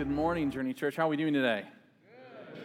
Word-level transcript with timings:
Good 0.00 0.08
morning, 0.08 0.50
Journey 0.50 0.72
Church. 0.72 0.96
How 0.96 1.04
are 1.04 1.08
we 1.10 1.18
doing 1.18 1.34
today? 1.34 1.62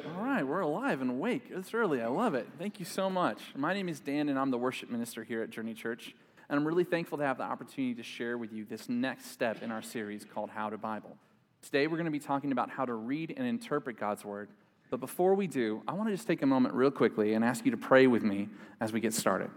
All 0.05 0.23
right, 0.23 0.41
we're 0.41 0.61
alive 0.61 1.01
and 1.01 1.09
awake. 1.09 1.47
It's 1.49 1.73
early. 1.73 2.01
I 2.01 2.07
love 2.07 2.33
it. 2.33 2.47
Thank 2.57 2.79
you 2.79 2.85
so 2.85 3.09
much. 3.09 3.41
My 3.57 3.73
name 3.73 3.89
is 3.89 3.99
Dan, 3.99 4.29
and 4.29 4.39
I'm 4.39 4.51
the 4.51 4.57
worship 4.57 4.89
minister 4.89 5.21
here 5.21 5.41
at 5.41 5.49
Journey 5.49 5.73
Church. 5.73 6.15
And 6.47 6.57
I'm 6.57 6.65
really 6.65 6.85
thankful 6.85 7.17
to 7.17 7.25
have 7.25 7.37
the 7.37 7.43
opportunity 7.43 7.93
to 7.95 8.03
share 8.03 8.37
with 8.37 8.53
you 8.53 8.63
this 8.63 8.87
next 8.87 9.31
step 9.31 9.61
in 9.61 9.69
our 9.69 9.81
series 9.81 10.23
called 10.23 10.49
How 10.49 10.69
to 10.69 10.77
Bible. 10.77 11.17
Today, 11.61 11.87
we're 11.87 11.97
going 11.97 12.05
to 12.05 12.09
be 12.11 12.19
talking 12.19 12.53
about 12.53 12.69
how 12.69 12.85
to 12.85 12.93
read 12.93 13.33
and 13.35 13.45
interpret 13.45 13.99
God's 13.99 14.23
Word. 14.23 14.47
But 14.89 15.01
before 15.01 15.35
we 15.35 15.47
do, 15.47 15.83
I 15.89 15.91
want 15.91 16.07
to 16.07 16.15
just 16.15 16.27
take 16.27 16.41
a 16.41 16.45
moment 16.45 16.73
real 16.73 16.89
quickly 16.89 17.33
and 17.33 17.43
ask 17.43 17.65
you 17.65 17.71
to 17.71 17.77
pray 17.77 18.07
with 18.07 18.23
me 18.23 18.47
as 18.79 18.93
we 18.93 19.01
get 19.01 19.13
started. 19.13 19.49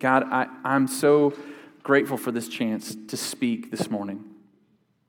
God, 0.00 0.24
I, 0.24 0.48
I'm 0.64 0.88
so 0.88 1.34
grateful 1.84 2.16
for 2.16 2.32
this 2.32 2.48
chance 2.48 2.96
to 3.06 3.16
speak 3.16 3.70
this 3.70 3.88
morning. 3.88 4.33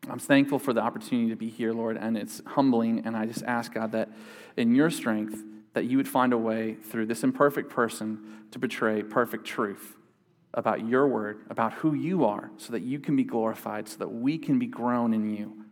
I'm 0.10 0.20
thankful 0.20 0.60
for 0.60 0.74
the 0.74 0.82
opportunity 0.82 1.30
to 1.30 1.36
be 1.36 1.50
here, 1.50 1.74
Lord, 1.74 1.98
and 1.98 2.18
it's 2.18 2.42
humbling. 2.46 3.04
And 3.06 3.16
I 3.16 3.26
just 3.26 3.44
ask, 3.44 3.74
God, 3.74 3.92
that 3.94 4.10
in 4.58 4.76
your 4.76 4.90
strength, 4.90 5.44
that 5.74 5.86
you 5.86 5.98
would 5.98 6.08
find 6.08 6.34
a 6.34 6.38
way 6.38 6.76
through 6.76 7.08
this 7.08 7.24
imperfect 7.24 7.70
person 7.70 8.46
to 8.52 8.60
portray 8.60 9.04
perfect 9.04 9.46
truth 9.46 9.96
about 10.54 10.88
your 10.88 11.08
word, 11.08 11.42
about 11.50 11.74
who 11.74 11.94
you 11.94 12.24
are, 12.24 12.50
so 12.58 12.72
that 12.72 12.82
you 12.82 13.00
can 13.00 13.16
be 13.16 13.24
glorified, 13.24 13.88
so 13.90 13.98
that 13.98 14.08
we 14.08 14.38
can 14.38 14.58
be 14.58 14.68
grown 14.68 15.14
in 15.14 15.30
you. 15.36 15.66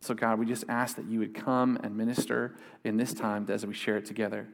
So, 0.00 0.14
God, 0.14 0.38
we 0.38 0.46
just 0.46 0.64
ask 0.68 0.96
that 0.96 1.04
you 1.04 1.18
would 1.18 1.34
come 1.34 1.78
and 1.82 1.94
minister 1.94 2.56
in 2.84 2.96
this 2.96 3.12
time 3.12 3.46
as 3.50 3.66
we 3.66 3.74
share 3.74 3.98
it 3.98 4.06
together. 4.06 4.48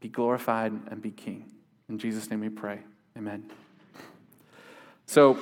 Be 0.00 0.08
glorified 0.08 0.72
and 0.88 1.02
be 1.02 1.10
king. 1.10 1.52
In 1.90 1.98
Jesus' 1.98 2.30
name 2.30 2.40
we 2.40 2.48
pray. 2.48 2.80
Amen. 3.18 3.50
So, 5.04 5.38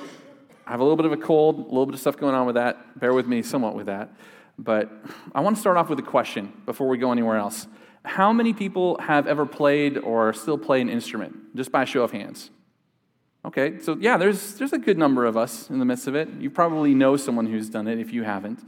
I 0.67 0.71
have 0.71 0.79
a 0.79 0.83
little 0.83 0.97
bit 0.97 1.05
of 1.05 1.11
a 1.11 1.17
cold, 1.17 1.57
a 1.57 1.61
little 1.61 1.85
bit 1.85 1.93
of 1.93 2.01
stuff 2.01 2.17
going 2.17 2.33
on 2.33 2.45
with 2.45 2.55
that. 2.55 2.99
Bear 2.99 3.13
with 3.13 3.27
me 3.27 3.43
somewhat 3.43 3.75
with 3.75 3.85
that. 3.85 4.09
But 4.57 4.91
I 5.33 5.41
want 5.41 5.55
to 5.55 5.59
start 5.59 5.77
off 5.77 5.89
with 5.89 5.99
a 5.99 6.03
question 6.03 6.51
before 6.65 6.87
we 6.87 6.97
go 6.97 7.11
anywhere 7.11 7.37
else. 7.37 7.67
How 8.03 8.31
many 8.31 8.53
people 8.53 8.97
have 8.99 9.27
ever 9.27 9.45
played 9.45 9.97
or 9.97 10.33
still 10.33 10.57
play 10.57 10.81
an 10.81 10.89
instrument? 10.89 11.55
Just 11.55 11.71
by 11.71 11.85
show 11.85 12.03
of 12.03 12.11
hands. 12.11 12.51
Okay, 13.43 13.79
so 13.79 13.95
yeah, 13.99 14.17
there's, 14.17 14.55
there's 14.55 14.73
a 14.73 14.79
good 14.79 14.97
number 14.97 15.25
of 15.25 15.37
us 15.37 15.69
in 15.69 15.77
the 15.77 15.85
midst 15.85 16.07
of 16.07 16.15
it. 16.15 16.29
You 16.39 16.49
probably 16.49 16.95
know 16.95 17.15
someone 17.15 17.45
who's 17.45 17.69
done 17.69 17.87
it 17.87 17.99
if 17.99 18.11
you 18.11 18.23
haven't. 18.23 18.67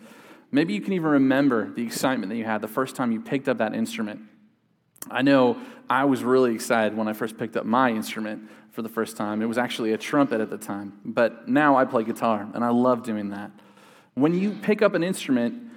Maybe 0.51 0.73
you 0.73 0.81
can 0.81 0.93
even 0.93 1.09
remember 1.09 1.71
the 1.73 1.83
excitement 1.83 2.29
that 2.29 2.37
you 2.37 2.45
had 2.45 2.61
the 2.61 2.67
first 2.67 2.95
time 2.95 3.11
you 3.11 3.19
picked 3.19 3.49
up 3.49 3.57
that 3.57 3.73
instrument. 3.73 4.21
I 5.09 5.23
know 5.23 5.57
I 5.89 6.05
was 6.05 6.23
really 6.23 6.53
excited 6.53 6.95
when 6.95 7.07
I 7.07 7.13
first 7.13 7.37
picked 7.37 7.57
up 7.57 7.65
my 7.65 7.89
instrument 7.89 8.49
for 8.77 8.83
the 8.83 8.89
first 8.89 9.17
time. 9.17 9.41
It 9.41 9.47
was 9.47 9.57
actually 9.57 9.93
a 9.93 9.97
trumpet 9.97 10.39
at 10.39 10.51
the 10.51 10.57
time, 10.59 10.99
but 11.03 11.47
now 11.47 11.77
I 11.77 11.85
play 11.85 12.03
guitar, 12.03 12.47
and 12.53 12.63
I 12.63 12.69
love 12.69 13.01
doing 13.01 13.31
that. 13.31 13.49
When 14.13 14.35
you 14.35 14.51
pick 14.51 14.83
up 14.83 14.93
an 14.93 15.03
instrument, 15.03 15.71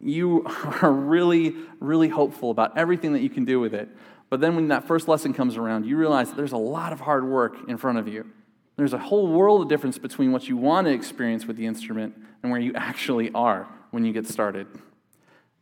you 0.00 0.42
are 0.80 0.90
really, 0.90 1.54
really 1.80 2.08
hopeful 2.08 2.50
about 2.50 2.78
everything 2.78 3.12
that 3.12 3.20
you 3.20 3.28
can 3.28 3.44
do 3.44 3.60
with 3.60 3.74
it. 3.74 3.90
But 4.30 4.40
then 4.40 4.56
when 4.56 4.68
that 4.68 4.86
first 4.86 5.06
lesson 5.06 5.34
comes 5.34 5.58
around, 5.58 5.84
you 5.84 5.98
realize 5.98 6.30
that 6.30 6.36
there's 6.38 6.52
a 6.52 6.56
lot 6.56 6.94
of 6.94 7.00
hard 7.00 7.28
work 7.28 7.58
in 7.68 7.76
front 7.76 7.98
of 7.98 8.08
you. 8.08 8.24
There's 8.76 8.94
a 8.94 8.98
whole 8.98 9.26
world 9.26 9.60
of 9.60 9.68
difference 9.68 9.98
between 9.98 10.32
what 10.32 10.48
you 10.48 10.56
want 10.56 10.86
to 10.86 10.94
experience 10.94 11.44
with 11.44 11.58
the 11.58 11.66
instrument 11.66 12.14
and 12.42 12.50
where 12.50 12.60
you 12.60 12.72
actually 12.74 13.30
are 13.34 13.68
when 13.90 14.06
you 14.06 14.14
get 14.14 14.26
started. 14.26 14.66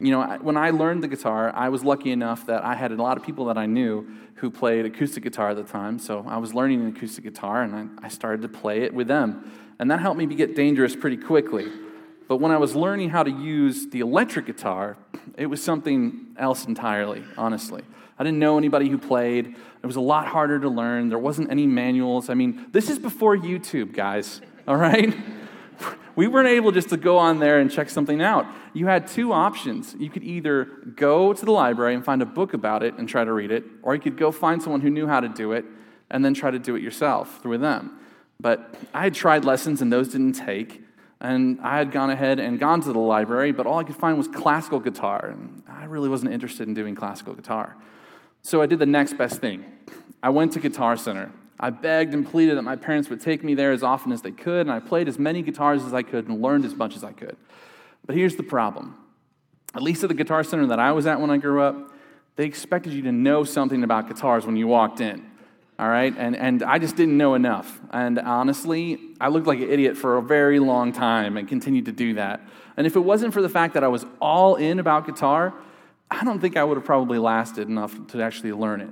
You 0.00 0.10
know, 0.10 0.38
when 0.42 0.56
I 0.56 0.70
learned 0.70 1.02
the 1.02 1.08
guitar, 1.08 1.52
I 1.54 1.68
was 1.68 1.84
lucky 1.84 2.10
enough 2.10 2.46
that 2.46 2.64
I 2.64 2.74
had 2.74 2.90
a 2.90 2.96
lot 2.96 3.16
of 3.16 3.22
people 3.22 3.44
that 3.46 3.56
I 3.56 3.66
knew 3.66 4.06
who 4.36 4.50
played 4.50 4.84
acoustic 4.84 5.22
guitar 5.22 5.50
at 5.50 5.56
the 5.56 5.62
time. 5.62 5.98
So 5.98 6.24
I 6.28 6.38
was 6.38 6.52
learning 6.52 6.80
an 6.80 6.88
acoustic 6.88 7.24
guitar 7.24 7.62
and 7.62 7.98
I, 8.02 8.08
started 8.08 8.42
to 8.42 8.48
play 8.48 8.82
it 8.82 8.92
with 8.92 9.06
them. 9.06 9.50
And 9.78 9.90
that 9.90 10.00
helped 10.00 10.18
me 10.18 10.26
get 10.26 10.56
dangerous 10.56 10.96
pretty 10.96 11.16
quickly. 11.16 11.66
But 12.26 12.38
when 12.38 12.50
I 12.50 12.56
was 12.56 12.74
learning 12.74 13.10
how 13.10 13.22
to 13.22 13.30
use 13.30 13.86
the 13.88 14.00
electric 14.00 14.46
guitar, 14.46 14.96
it 15.36 15.46
was 15.46 15.62
something 15.62 16.34
else 16.38 16.66
entirely, 16.66 17.22
honestly. 17.36 17.82
I 18.18 18.24
didn't 18.24 18.38
know 18.38 18.58
anybody 18.58 18.88
who 18.88 18.98
played. 18.98 19.46
It 19.82 19.86
was 19.86 19.96
a 19.96 20.00
lot 20.00 20.26
harder 20.26 20.58
to 20.60 20.68
learn. 20.68 21.08
There 21.08 21.18
wasn't 21.18 21.50
any 21.50 21.66
manuals. 21.66 22.30
I 22.30 22.34
mean, 22.34 22.66
this 22.72 22.88
is 22.88 22.98
before 22.98 23.36
YouTube, 23.36 23.92
guys, 23.92 24.40
all 24.66 24.76
right? 24.76 25.14
We 26.16 26.26
weren't 26.26 26.48
able 26.48 26.72
just 26.72 26.88
to 26.90 26.96
go 26.96 27.18
on 27.18 27.38
there 27.38 27.58
and 27.58 27.70
check 27.70 27.88
something 27.88 28.22
out. 28.22 28.46
You 28.72 28.86
had 28.86 29.06
two 29.06 29.32
options. 29.32 29.94
You 29.98 30.10
could 30.10 30.22
either 30.22 30.64
go 30.96 31.32
to 31.32 31.44
the 31.44 31.50
library 31.50 31.94
and 31.94 32.04
find 32.04 32.22
a 32.22 32.26
book 32.26 32.54
about 32.54 32.82
it 32.82 32.94
and 32.98 33.08
try 33.08 33.24
to 33.24 33.32
read 33.32 33.50
it, 33.50 33.64
or 33.82 33.94
you 33.94 34.00
could 34.00 34.16
go 34.16 34.30
find 34.30 34.62
someone 34.62 34.80
who 34.80 34.90
knew 34.90 35.06
how 35.06 35.20
to 35.20 35.28
do 35.28 35.52
it 35.52 35.64
and 36.10 36.24
then 36.24 36.34
try 36.34 36.50
to 36.50 36.58
do 36.58 36.76
it 36.76 36.82
yourself 36.82 37.42
through 37.42 37.58
them. 37.58 37.98
But 38.40 38.74
I 38.92 39.04
had 39.04 39.14
tried 39.14 39.44
lessons 39.44 39.82
and 39.82 39.92
those 39.92 40.08
didn't 40.08 40.34
take. 40.34 40.82
And 41.20 41.58
I 41.62 41.78
had 41.78 41.90
gone 41.90 42.10
ahead 42.10 42.38
and 42.38 42.60
gone 42.60 42.82
to 42.82 42.92
the 42.92 42.98
library, 42.98 43.52
but 43.52 43.66
all 43.66 43.78
I 43.78 43.84
could 43.84 43.96
find 43.96 44.18
was 44.18 44.28
classical 44.28 44.78
guitar. 44.78 45.28
And 45.28 45.62
I 45.66 45.84
really 45.84 46.10
wasn't 46.10 46.32
interested 46.32 46.68
in 46.68 46.74
doing 46.74 46.94
classical 46.94 47.32
guitar. 47.32 47.76
So 48.42 48.60
I 48.60 48.66
did 48.66 48.78
the 48.78 48.86
next 48.86 49.16
best 49.16 49.40
thing. 49.40 49.64
I 50.22 50.28
went 50.28 50.52
to 50.52 50.60
Guitar 50.60 50.98
Center. 50.98 51.32
I 51.64 51.70
begged 51.70 52.12
and 52.12 52.30
pleaded 52.30 52.58
that 52.58 52.62
my 52.62 52.76
parents 52.76 53.08
would 53.08 53.22
take 53.22 53.42
me 53.42 53.54
there 53.54 53.72
as 53.72 53.82
often 53.82 54.12
as 54.12 54.20
they 54.20 54.32
could, 54.32 54.66
and 54.66 54.70
I 54.70 54.80
played 54.80 55.08
as 55.08 55.18
many 55.18 55.40
guitars 55.40 55.82
as 55.82 55.94
I 55.94 56.02
could 56.02 56.28
and 56.28 56.42
learned 56.42 56.66
as 56.66 56.74
much 56.74 56.94
as 56.94 57.02
I 57.02 57.12
could. 57.12 57.38
But 58.04 58.16
here's 58.16 58.36
the 58.36 58.42
problem 58.42 58.96
at 59.74 59.80
least 59.80 60.04
at 60.04 60.08
the 60.08 60.14
Guitar 60.14 60.44
Center 60.44 60.66
that 60.66 60.78
I 60.78 60.92
was 60.92 61.06
at 61.06 61.18
when 61.18 61.30
I 61.30 61.38
grew 61.38 61.62
up, 61.62 61.90
they 62.36 62.44
expected 62.44 62.92
you 62.92 63.00
to 63.04 63.12
know 63.12 63.44
something 63.44 63.82
about 63.82 64.08
guitars 64.08 64.44
when 64.44 64.56
you 64.56 64.66
walked 64.66 65.00
in. 65.00 65.24
All 65.78 65.88
right? 65.88 66.14
And, 66.18 66.36
and 66.36 66.62
I 66.62 66.78
just 66.78 66.96
didn't 66.96 67.16
know 67.16 67.34
enough. 67.34 67.80
And 67.90 68.18
honestly, 68.18 68.98
I 69.18 69.28
looked 69.28 69.46
like 69.46 69.58
an 69.58 69.70
idiot 69.70 69.96
for 69.96 70.18
a 70.18 70.22
very 70.22 70.60
long 70.60 70.92
time 70.92 71.38
and 71.38 71.48
continued 71.48 71.86
to 71.86 71.92
do 71.92 72.14
that. 72.14 72.42
And 72.76 72.86
if 72.86 72.94
it 72.94 73.00
wasn't 73.00 73.32
for 73.32 73.40
the 73.40 73.48
fact 73.48 73.72
that 73.72 73.82
I 73.82 73.88
was 73.88 74.04
all 74.20 74.56
in 74.56 74.78
about 74.80 75.06
guitar, 75.06 75.54
I 76.10 76.24
don't 76.24 76.40
think 76.40 76.58
I 76.58 76.62
would 76.62 76.76
have 76.76 76.84
probably 76.84 77.18
lasted 77.18 77.68
enough 77.68 77.96
to 78.08 78.22
actually 78.22 78.52
learn 78.52 78.82
it. 78.82 78.90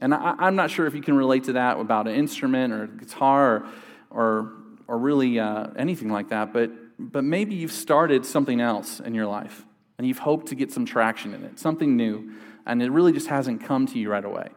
And 0.00 0.14
I, 0.14 0.34
am 0.46 0.56
not 0.56 0.70
sure 0.70 0.86
if 0.86 0.94
you 0.94 1.02
can 1.02 1.16
relate 1.16 1.44
to 1.44 1.54
that 1.54 1.78
about 1.78 2.06
an 2.06 2.14
instrument 2.14 2.72
or 2.72 2.86
guitar 2.86 3.56
or, 3.56 3.66
or, 4.10 4.52
or 4.86 4.98
really 4.98 5.38
uh, 5.40 5.68
anything 5.76 6.10
like 6.10 6.28
that, 6.28 6.52
but, 6.52 6.70
but 6.98 7.24
maybe 7.24 7.54
you've 7.54 7.72
started 7.72 8.24
something 8.24 8.60
else 8.60 9.00
in 9.00 9.14
your 9.14 9.26
life 9.26 9.64
and 9.98 10.06
you've 10.06 10.18
hoped 10.18 10.46
to 10.46 10.54
get 10.54 10.70
some 10.70 10.86
traction 10.86 11.34
in 11.34 11.44
it, 11.44 11.58
something 11.58 11.96
new, 11.96 12.32
and 12.64 12.82
it 12.82 12.90
really 12.90 13.12
just 13.12 13.26
hasn't 13.26 13.64
come 13.64 13.86
to 13.86 13.98
you 13.98 14.08
right 14.08 14.24
away. 14.24 14.48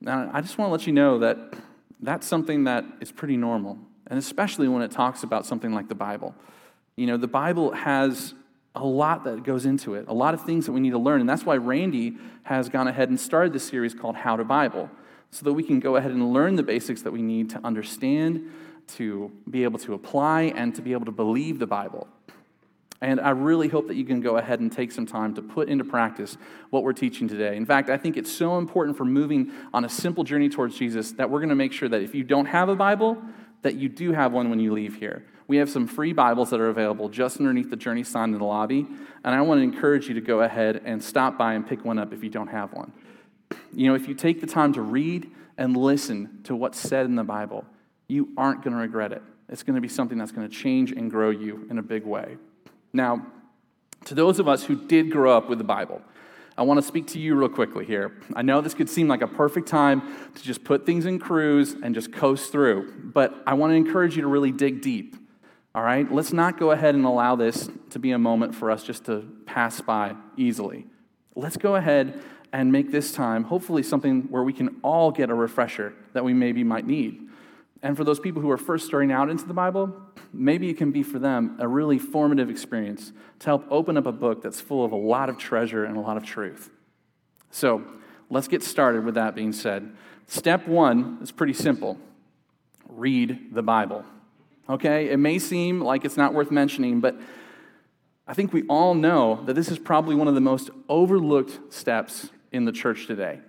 Now, 0.00 0.30
I 0.32 0.40
just 0.40 0.58
want 0.58 0.68
to 0.68 0.72
let 0.72 0.86
you 0.86 0.92
know 0.92 1.18
that 1.18 1.54
that's 2.00 2.26
something 2.26 2.64
that 2.64 2.84
is 3.00 3.10
pretty 3.10 3.36
normal, 3.36 3.78
and 4.06 4.18
especially 4.18 4.68
when 4.68 4.82
it 4.82 4.90
talks 4.92 5.22
about 5.22 5.46
something 5.46 5.72
like 5.74 5.88
the 5.88 5.94
Bible. 5.94 6.34
You 6.96 7.06
know, 7.06 7.16
the 7.16 7.26
Bible 7.26 7.72
has 7.72 8.34
a 8.76 8.84
lot 8.84 9.24
that 9.24 9.42
goes 9.42 9.66
into 9.66 9.94
it, 9.94 10.06
a 10.06 10.14
lot 10.14 10.34
of 10.34 10.44
things 10.44 10.66
that 10.66 10.72
we 10.72 10.80
need 10.80 10.90
to 10.90 10.98
learn. 10.98 11.20
And 11.20 11.28
that's 11.28 11.44
why 11.44 11.56
Randy 11.56 12.16
has 12.44 12.68
gone 12.68 12.86
ahead 12.86 13.08
and 13.08 13.18
started 13.18 13.52
this 13.52 13.66
series 13.66 13.94
called 13.94 14.16
How 14.16 14.36
to 14.36 14.44
Bible, 14.44 14.90
so 15.30 15.44
that 15.44 15.52
we 15.52 15.62
can 15.62 15.80
go 15.80 15.96
ahead 15.96 16.12
and 16.12 16.32
learn 16.32 16.54
the 16.54 16.62
basics 16.62 17.02
that 17.02 17.10
we 17.10 17.22
need 17.22 17.50
to 17.50 17.60
understand, 17.64 18.48
to 18.88 19.32
be 19.50 19.64
able 19.64 19.78
to 19.80 19.94
apply, 19.94 20.52
and 20.54 20.74
to 20.76 20.82
be 20.82 20.92
able 20.92 21.06
to 21.06 21.12
believe 21.12 21.58
the 21.58 21.66
Bible. 21.66 22.06
And 23.00 23.20
I 23.20 23.30
really 23.30 23.68
hope 23.68 23.88
that 23.88 23.96
you 23.96 24.04
can 24.04 24.20
go 24.20 24.36
ahead 24.36 24.60
and 24.60 24.72
take 24.72 24.92
some 24.92 25.04
time 25.04 25.34
to 25.34 25.42
put 25.42 25.68
into 25.68 25.84
practice 25.84 26.38
what 26.70 26.82
we're 26.82 26.94
teaching 26.94 27.28
today. 27.28 27.56
In 27.56 27.66
fact, 27.66 27.90
I 27.90 27.98
think 27.98 28.16
it's 28.16 28.32
so 28.32 28.56
important 28.56 28.96
for 28.96 29.04
moving 29.04 29.52
on 29.74 29.84
a 29.84 29.88
simple 29.88 30.24
journey 30.24 30.48
towards 30.48 30.78
Jesus 30.78 31.12
that 31.12 31.28
we're 31.28 31.40
going 31.40 31.50
to 31.50 31.56
make 31.56 31.72
sure 31.72 31.88
that 31.88 32.00
if 32.00 32.14
you 32.14 32.24
don't 32.24 32.46
have 32.46 32.68
a 32.68 32.76
Bible, 32.76 33.20
that 33.62 33.74
you 33.74 33.88
do 33.88 34.12
have 34.12 34.32
one 34.32 34.48
when 34.48 34.60
you 34.60 34.72
leave 34.72 34.94
here. 34.96 35.24
We 35.48 35.58
have 35.58 35.70
some 35.70 35.86
free 35.86 36.12
Bibles 36.12 36.50
that 36.50 36.60
are 36.60 36.68
available 36.68 37.08
just 37.08 37.38
underneath 37.38 37.70
the 37.70 37.76
Journey 37.76 38.02
sign 38.02 38.32
in 38.32 38.38
the 38.38 38.44
lobby, 38.44 38.86
and 39.24 39.34
I 39.34 39.40
want 39.42 39.58
to 39.60 39.62
encourage 39.62 40.08
you 40.08 40.14
to 40.14 40.20
go 40.20 40.40
ahead 40.40 40.82
and 40.84 41.02
stop 41.02 41.38
by 41.38 41.54
and 41.54 41.64
pick 41.64 41.84
one 41.84 42.00
up 42.00 42.12
if 42.12 42.24
you 42.24 42.30
don't 42.30 42.48
have 42.48 42.72
one. 42.72 42.92
You 43.72 43.88
know, 43.88 43.94
if 43.94 44.08
you 44.08 44.14
take 44.14 44.40
the 44.40 44.46
time 44.48 44.72
to 44.72 44.82
read 44.82 45.30
and 45.56 45.76
listen 45.76 46.40
to 46.44 46.56
what's 46.56 46.80
said 46.80 47.06
in 47.06 47.14
the 47.14 47.22
Bible, 47.22 47.64
you 48.08 48.30
aren't 48.36 48.62
going 48.64 48.74
to 48.74 48.80
regret 48.80 49.12
it. 49.12 49.22
It's 49.48 49.62
going 49.62 49.76
to 49.76 49.80
be 49.80 49.88
something 49.88 50.18
that's 50.18 50.32
going 50.32 50.48
to 50.48 50.54
change 50.54 50.90
and 50.90 51.08
grow 51.08 51.30
you 51.30 51.64
in 51.70 51.78
a 51.78 51.82
big 51.82 52.04
way. 52.04 52.38
Now, 52.92 53.24
to 54.06 54.16
those 54.16 54.40
of 54.40 54.48
us 54.48 54.64
who 54.64 54.74
did 54.74 55.12
grow 55.12 55.36
up 55.36 55.48
with 55.48 55.58
the 55.58 55.64
Bible, 55.64 56.02
I 56.58 56.62
want 56.62 56.78
to 56.78 56.82
speak 56.82 57.06
to 57.08 57.20
you 57.20 57.36
real 57.36 57.48
quickly 57.48 57.84
here. 57.84 58.16
I 58.34 58.42
know 58.42 58.60
this 58.60 58.74
could 58.74 58.88
seem 58.88 59.06
like 59.06 59.22
a 59.22 59.28
perfect 59.28 59.68
time 59.68 60.02
to 60.34 60.42
just 60.42 60.64
put 60.64 60.86
things 60.86 61.06
in 61.06 61.20
cruise 61.20 61.76
and 61.80 61.94
just 61.94 62.12
coast 62.12 62.50
through, 62.50 63.10
but 63.14 63.34
I 63.46 63.54
want 63.54 63.70
to 63.70 63.74
encourage 63.76 64.16
you 64.16 64.22
to 64.22 64.28
really 64.28 64.50
dig 64.50 64.80
deep. 64.80 65.16
All 65.76 65.82
right? 65.82 66.10
Let's 66.10 66.32
not 66.32 66.58
go 66.58 66.70
ahead 66.70 66.94
and 66.94 67.04
allow 67.04 67.36
this 67.36 67.68
to 67.90 67.98
be 67.98 68.12
a 68.12 68.18
moment 68.18 68.54
for 68.54 68.70
us 68.70 68.82
just 68.82 69.04
to 69.04 69.28
pass 69.44 69.78
by 69.82 70.16
easily. 70.34 70.86
Let's 71.34 71.58
go 71.58 71.76
ahead 71.76 72.18
and 72.50 72.72
make 72.72 72.90
this 72.90 73.12
time 73.12 73.44
hopefully 73.44 73.82
something 73.82 74.22
where 74.30 74.42
we 74.42 74.54
can 74.54 74.80
all 74.82 75.10
get 75.10 75.28
a 75.28 75.34
refresher 75.34 75.92
that 76.14 76.24
we 76.24 76.32
maybe 76.32 76.64
might 76.64 76.86
need. 76.86 77.28
And 77.82 77.94
for 77.94 78.04
those 78.04 78.18
people 78.18 78.40
who 78.40 78.50
are 78.50 78.56
first 78.56 78.86
starting 78.86 79.12
out 79.12 79.28
into 79.28 79.44
the 79.44 79.52
Bible, 79.52 79.94
maybe 80.32 80.70
it 80.70 80.78
can 80.78 80.92
be 80.92 81.02
for 81.02 81.18
them 81.18 81.58
a 81.60 81.68
really 81.68 81.98
formative 81.98 82.48
experience 82.48 83.12
to 83.40 83.46
help 83.46 83.66
open 83.70 83.98
up 83.98 84.06
a 84.06 84.12
book 84.12 84.40
that's 84.40 84.62
full 84.62 84.82
of 84.82 84.92
a 84.92 84.96
lot 84.96 85.28
of 85.28 85.36
treasure 85.36 85.84
and 85.84 85.98
a 85.98 86.00
lot 86.00 86.16
of 86.16 86.24
truth. 86.24 86.70
So 87.50 87.84
let's 88.30 88.48
get 88.48 88.62
started 88.62 89.04
with 89.04 89.16
that 89.16 89.34
being 89.34 89.52
said. 89.52 89.94
Step 90.26 90.66
one 90.66 91.18
is 91.20 91.30
pretty 91.30 91.52
simple 91.52 91.98
read 92.88 93.52
the 93.52 93.62
Bible. 93.62 94.06
Okay? 94.68 95.10
It 95.10 95.18
may 95.18 95.38
seem 95.38 95.80
like 95.80 96.04
it's 96.04 96.16
not 96.16 96.34
worth 96.34 96.50
mentioning, 96.50 97.00
but 97.00 97.16
I 98.26 98.34
think 98.34 98.52
we 98.52 98.64
all 98.68 98.94
know 98.94 99.42
that 99.44 99.54
this 99.54 99.70
is 99.70 99.78
probably 99.78 100.14
one 100.14 100.28
of 100.28 100.34
the 100.34 100.40
most 100.40 100.70
overlooked 100.88 101.72
steps 101.72 102.30
in 102.50 102.64
the 102.64 102.72
church 102.72 103.06
today. 103.06 103.40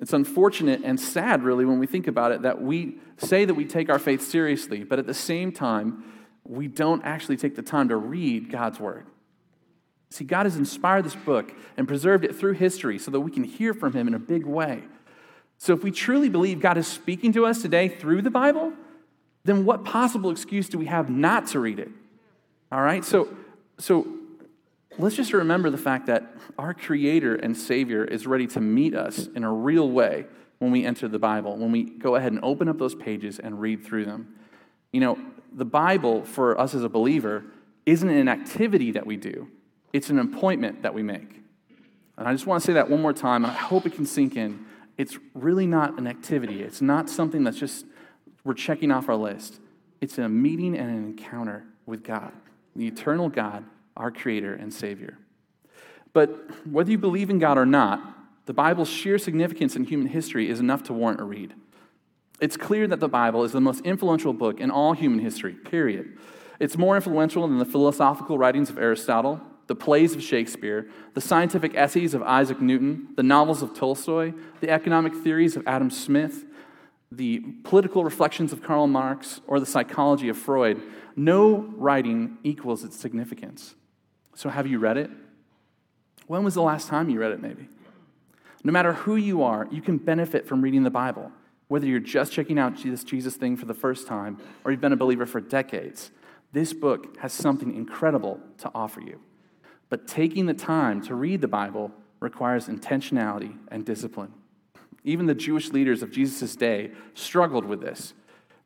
It's 0.00 0.12
unfortunate 0.12 0.80
and 0.82 0.98
sad, 0.98 1.44
really, 1.44 1.64
when 1.64 1.78
we 1.78 1.86
think 1.86 2.08
about 2.08 2.32
it, 2.32 2.42
that 2.42 2.60
we 2.60 2.96
say 3.18 3.44
that 3.44 3.54
we 3.54 3.64
take 3.64 3.88
our 3.88 4.00
faith 4.00 4.20
seriously, 4.22 4.82
but 4.82 4.98
at 4.98 5.06
the 5.06 5.14
same 5.14 5.52
time, 5.52 6.02
we 6.44 6.66
don't 6.66 7.04
actually 7.04 7.36
take 7.36 7.54
the 7.54 7.62
time 7.62 7.88
to 7.88 7.96
read 7.96 8.50
God's 8.50 8.80
word. 8.80 9.06
See, 10.10 10.24
God 10.24 10.44
has 10.44 10.56
inspired 10.56 11.04
this 11.04 11.14
book 11.14 11.54
and 11.76 11.86
preserved 11.86 12.24
it 12.24 12.34
through 12.34 12.54
history 12.54 12.98
so 12.98 13.12
that 13.12 13.20
we 13.20 13.30
can 13.30 13.44
hear 13.44 13.72
from 13.72 13.92
Him 13.92 14.08
in 14.08 14.14
a 14.14 14.18
big 14.18 14.44
way. 14.44 14.82
So, 15.56 15.72
if 15.72 15.84
we 15.84 15.92
truly 15.92 16.28
believe 16.28 16.60
God 16.60 16.76
is 16.76 16.88
speaking 16.88 17.32
to 17.34 17.46
us 17.46 17.62
today 17.62 17.88
through 17.88 18.22
the 18.22 18.30
Bible, 18.30 18.72
then 19.44 19.64
what 19.64 19.84
possible 19.84 20.30
excuse 20.30 20.68
do 20.68 20.78
we 20.78 20.86
have 20.86 21.10
not 21.10 21.48
to 21.48 21.60
read 21.60 21.78
it? 21.78 21.90
All 22.70 22.80
right? 22.80 23.04
So, 23.04 23.28
so 23.78 24.06
let's 24.98 25.16
just 25.16 25.32
remember 25.32 25.70
the 25.70 25.78
fact 25.78 26.06
that 26.06 26.34
our 26.58 26.74
Creator 26.74 27.36
and 27.36 27.56
Savior 27.56 28.04
is 28.04 28.26
ready 28.26 28.46
to 28.48 28.60
meet 28.60 28.94
us 28.94 29.28
in 29.34 29.44
a 29.44 29.52
real 29.52 29.90
way 29.90 30.26
when 30.58 30.70
we 30.70 30.84
enter 30.84 31.08
the 31.08 31.18
Bible, 31.18 31.56
when 31.56 31.72
we 31.72 31.82
go 31.82 32.14
ahead 32.14 32.32
and 32.32 32.42
open 32.44 32.68
up 32.68 32.78
those 32.78 32.94
pages 32.94 33.38
and 33.38 33.60
read 33.60 33.84
through 33.84 34.04
them. 34.04 34.36
You 34.92 35.00
know, 35.00 35.18
the 35.52 35.64
Bible 35.64 36.24
for 36.24 36.58
us 36.58 36.74
as 36.74 36.84
a 36.84 36.88
believer 36.88 37.44
isn't 37.84 38.08
an 38.08 38.28
activity 38.28 38.92
that 38.92 39.04
we 39.04 39.16
do, 39.16 39.48
it's 39.92 40.08
an 40.08 40.18
appointment 40.18 40.82
that 40.82 40.94
we 40.94 41.02
make. 41.02 41.40
And 42.16 42.28
I 42.28 42.32
just 42.32 42.46
want 42.46 42.62
to 42.62 42.66
say 42.66 42.74
that 42.74 42.88
one 42.88 43.02
more 43.02 43.12
time, 43.12 43.44
and 43.44 43.52
I 43.52 43.56
hope 43.56 43.86
it 43.86 43.94
can 43.94 44.06
sink 44.06 44.36
in. 44.36 44.66
It's 44.98 45.18
really 45.34 45.66
not 45.66 45.98
an 45.98 46.06
activity, 46.06 46.62
it's 46.62 46.80
not 46.80 47.10
something 47.10 47.42
that's 47.42 47.58
just 47.58 47.84
we're 48.44 48.54
checking 48.54 48.90
off 48.90 49.08
our 49.08 49.16
list. 49.16 49.60
It's 50.00 50.18
a 50.18 50.28
meeting 50.28 50.76
and 50.76 50.90
an 50.90 51.04
encounter 51.04 51.64
with 51.86 52.02
God, 52.02 52.32
the 52.74 52.86
eternal 52.86 53.28
God, 53.28 53.64
our 53.96 54.10
Creator 54.10 54.54
and 54.54 54.72
Savior. 54.72 55.18
But 56.12 56.66
whether 56.66 56.90
you 56.90 56.98
believe 56.98 57.30
in 57.30 57.38
God 57.38 57.56
or 57.58 57.66
not, 57.66 58.18
the 58.46 58.52
Bible's 58.52 58.88
sheer 58.88 59.18
significance 59.18 59.76
in 59.76 59.84
human 59.84 60.08
history 60.08 60.48
is 60.48 60.60
enough 60.60 60.82
to 60.84 60.92
warrant 60.92 61.20
a 61.20 61.24
read. 61.24 61.54
It's 62.40 62.56
clear 62.56 62.88
that 62.88 62.98
the 62.98 63.08
Bible 63.08 63.44
is 63.44 63.52
the 63.52 63.60
most 63.60 63.84
influential 63.84 64.32
book 64.32 64.60
in 64.60 64.70
all 64.70 64.94
human 64.94 65.20
history, 65.20 65.52
period. 65.54 66.18
It's 66.58 66.76
more 66.76 66.96
influential 66.96 67.46
than 67.46 67.58
the 67.58 67.64
philosophical 67.64 68.36
writings 68.36 68.68
of 68.68 68.78
Aristotle, 68.78 69.40
the 69.68 69.76
plays 69.76 70.14
of 70.14 70.22
Shakespeare, 70.22 70.88
the 71.14 71.20
scientific 71.20 71.76
essays 71.76 72.14
of 72.14 72.22
Isaac 72.22 72.60
Newton, 72.60 73.08
the 73.16 73.22
novels 73.22 73.62
of 73.62 73.74
Tolstoy, 73.74 74.32
the 74.60 74.70
economic 74.70 75.14
theories 75.14 75.56
of 75.56 75.62
Adam 75.66 75.90
Smith, 75.90 76.44
the 77.16 77.40
political 77.64 78.04
reflections 78.04 78.52
of 78.52 78.62
Karl 78.62 78.86
Marx, 78.86 79.40
or 79.46 79.60
the 79.60 79.66
psychology 79.66 80.28
of 80.28 80.36
Freud. 80.36 80.82
No 81.14 81.72
writing 81.76 82.38
equals 82.42 82.84
its 82.84 82.96
significance. 82.96 83.74
So, 84.34 84.48
have 84.48 84.66
you 84.66 84.78
read 84.78 84.96
it? 84.96 85.10
When 86.26 86.44
was 86.44 86.54
the 86.54 86.62
last 86.62 86.88
time 86.88 87.10
you 87.10 87.20
read 87.20 87.32
it, 87.32 87.40
maybe? 87.40 87.68
No 88.64 88.72
matter 88.72 88.92
who 88.92 89.16
you 89.16 89.42
are, 89.42 89.66
you 89.70 89.82
can 89.82 89.98
benefit 89.98 90.46
from 90.46 90.62
reading 90.62 90.84
the 90.84 90.90
Bible, 90.90 91.32
whether 91.68 91.86
you're 91.86 92.00
just 92.00 92.32
checking 92.32 92.58
out 92.58 92.82
this 92.82 93.04
Jesus 93.04 93.34
thing 93.34 93.56
for 93.56 93.66
the 93.66 93.74
first 93.74 94.06
time 94.06 94.38
or 94.64 94.70
you've 94.70 94.80
been 94.80 94.92
a 94.92 94.96
believer 94.96 95.26
for 95.26 95.40
decades. 95.40 96.10
This 96.52 96.72
book 96.72 97.18
has 97.18 97.32
something 97.32 97.74
incredible 97.74 98.40
to 98.58 98.70
offer 98.74 99.00
you. 99.00 99.20
But 99.88 100.06
taking 100.06 100.46
the 100.46 100.54
time 100.54 101.02
to 101.02 101.14
read 101.14 101.40
the 101.40 101.48
Bible 101.48 101.90
requires 102.20 102.68
intentionality 102.68 103.56
and 103.68 103.84
discipline. 103.84 104.32
Even 105.04 105.26
the 105.26 105.34
Jewish 105.34 105.70
leaders 105.70 106.02
of 106.02 106.12
Jesus' 106.12 106.54
day 106.54 106.92
struggled 107.14 107.64
with 107.64 107.80
this 107.80 108.14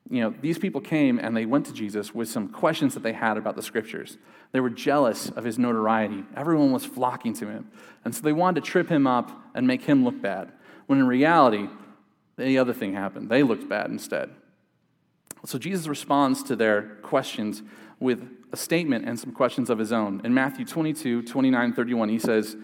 you 0.09 0.21
know, 0.21 0.35
these 0.41 0.59
people 0.59 0.81
came 0.81 1.19
and 1.19 1.37
they 1.37 1.47
went 1.47 1.67
to 1.67 1.73
Jesus 1.73 2.15
with 2.15 2.29
some 2.29 2.49
questions 2.49 2.95
that 2.95 3.03
they 3.03 3.13
had 3.13 3.37
about 3.37 3.57
the 3.57 3.63
scriptures. 3.63 4.19
They 4.53 4.61
were 4.61 4.71
jealous 4.71 5.31
of 5.31 5.45
his 5.45 5.59
notoriety. 5.59 6.25
Everyone 6.37 6.71
was 6.71 6.85
flocking 6.85 7.33
to 7.35 7.49
him. 7.49 7.71
And 8.05 8.15
so 8.15 8.23
they 8.23 8.33
wanted 8.33 8.63
to 8.63 8.71
trip 8.71 8.89
him 8.89 9.07
up 9.07 9.31
and 9.55 9.67
make 9.67 9.83
him 9.83 10.05
look 10.05 10.21
bad. 10.21 10.53
When 10.87 11.01
in 11.01 11.07
reality, 11.07 11.69
the 12.37 12.59
other 12.59 12.73
thing 12.73 12.95
happened. 12.95 13.29
They 13.29 13.43
looked 13.43 13.69
bad 13.69 13.91
instead. 13.91 14.31
So 15.45 15.59
Jesus 15.59 15.89
responds 15.89 16.43
to 16.45 16.57
their 16.57 16.83
questions 17.03 17.63
with 17.99 18.29
a 18.53 18.57
statement 18.57 19.07
and 19.07 19.19
some 19.19 19.33
questions 19.33 19.71
of 19.71 19.79
his 19.79 19.91
own. 19.91 20.21
In 20.25 20.33
Matthew 20.33 20.65
22, 20.65 21.23
29, 21.23 21.73
31, 21.73 22.09
he 22.09 22.19
says, 22.19 22.57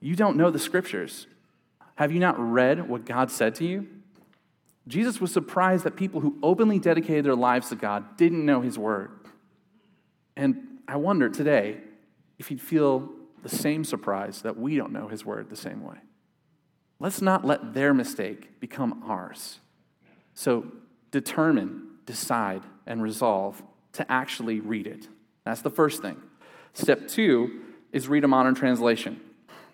You 0.00 0.16
don't 0.16 0.36
know 0.36 0.50
the 0.50 0.58
scriptures. 0.58 1.26
Have 2.00 2.12
you 2.12 2.18
not 2.18 2.36
read 2.38 2.88
what 2.88 3.04
God 3.04 3.30
said 3.30 3.56
to 3.56 3.66
you? 3.66 3.86
Jesus 4.88 5.20
was 5.20 5.30
surprised 5.30 5.84
that 5.84 5.96
people 5.96 6.22
who 6.22 6.38
openly 6.42 6.78
dedicated 6.78 7.26
their 7.26 7.34
lives 7.34 7.68
to 7.68 7.76
God 7.76 8.16
didn't 8.16 8.46
know 8.46 8.62
his 8.62 8.78
word. 8.78 9.10
And 10.34 10.78
I 10.88 10.96
wonder 10.96 11.28
today 11.28 11.76
if 12.38 12.48
he'd 12.48 12.62
feel 12.62 13.10
the 13.42 13.50
same 13.50 13.84
surprise 13.84 14.40
that 14.40 14.58
we 14.58 14.76
don't 14.76 14.92
know 14.92 15.08
his 15.08 15.26
word 15.26 15.50
the 15.50 15.56
same 15.56 15.84
way. 15.84 15.98
Let's 17.00 17.20
not 17.20 17.44
let 17.44 17.74
their 17.74 17.92
mistake 17.92 18.58
become 18.60 19.02
ours. 19.06 19.58
So 20.32 20.72
determine, 21.10 21.82
decide, 22.06 22.62
and 22.86 23.02
resolve 23.02 23.62
to 23.92 24.10
actually 24.10 24.60
read 24.60 24.86
it. 24.86 25.06
That's 25.44 25.60
the 25.60 25.68
first 25.68 26.00
thing. 26.00 26.16
Step 26.72 27.08
two 27.08 27.60
is 27.92 28.08
read 28.08 28.24
a 28.24 28.28
modern 28.28 28.54
translation. 28.54 29.20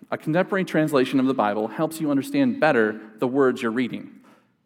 A 0.09 0.17
contemporary 0.17 0.63
translation 0.63 1.19
of 1.19 1.25
the 1.25 1.33
Bible 1.33 1.67
helps 1.67 1.99
you 1.99 2.11
understand 2.11 2.59
better 2.59 2.99
the 3.19 3.27
words 3.27 3.61
you're 3.61 3.71
reading. 3.71 4.21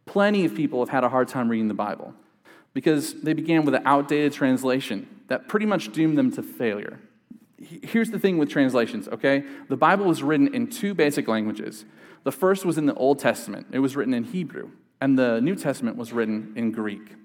Plenty 0.05 0.45
of 0.45 0.55
people 0.55 0.79
have 0.79 0.89
had 0.89 1.03
a 1.03 1.09
hard 1.09 1.27
time 1.27 1.49
reading 1.49 1.67
the 1.67 1.73
Bible 1.73 2.13
because 2.73 3.21
they 3.21 3.33
began 3.33 3.65
with 3.65 3.73
an 3.73 3.81
outdated 3.85 4.33
translation 4.33 5.07
that 5.27 5.47
pretty 5.47 5.65
much 5.65 5.91
doomed 5.91 6.17
them 6.17 6.31
to 6.31 6.43
failure. 6.43 6.99
Here's 7.57 8.11
the 8.11 8.19
thing 8.19 8.37
with 8.37 8.49
translations, 8.49 9.07
okay? 9.07 9.43
The 9.67 9.77
Bible 9.77 10.05
was 10.05 10.23
written 10.23 10.53
in 10.53 10.67
two 10.67 10.93
basic 10.93 11.27
languages. 11.27 11.85
The 12.23 12.31
first 12.31 12.65
was 12.65 12.77
in 12.77 12.85
the 12.85 12.93
Old 12.93 13.19
Testament, 13.19 13.67
it 13.71 13.79
was 13.79 13.95
written 13.95 14.13
in 14.13 14.23
Hebrew, 14.23 14.71
and 14.99 15.17
the 15.17 15.41
New 15.41 15.55
Testament 15.55 15.97
was 15.97 16.13
written 16.13 16.53
in 16.55 16.71
Greek. 16.71 17.15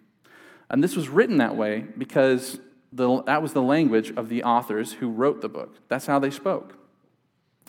And 0.71 0.83
this 0.83 0.97
was 0.97 1.09
written 1.09 1.37
that 1.39 1.57
way 1.57 1.85
because 1.97 2.59
the, 2.93 3.23
that 3.25 3.43
was 3.43 3.53
the 3.53 3.63
language 3.63 4.13
of 4.17 4.29
the 4.29 4.43
authors 4.43 4.95
who 4.95 5.11
wrote 5.11 5.43
the 5.43 5.49
book. 5.49 5.77
That's 5.89 6.07
how 6.07 6.19
they 6.19 6.31
spoke. 6.31 6.77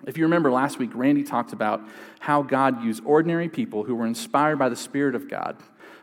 If 0.05 0.17
you 0.17 0.23
remember 0.23 0.51
last 0.51 0.77
week, 0.77 0.91
Randy 0.93 1.23
talked 1.23 1.53
about 1.53 1.81
how 2.19 2.43
God 2.43 2.83
used 2.83 3.03
ordinary 3.05 3.49
people 3.49 3.83
who 3.83 3.95
were 3.95 4.05
inspired 4.05 4.59
by 4.59 4.69
the 4.69 4.75
Spirit 4.75 5.15
of 5.15 5.29
God 5.29 5.57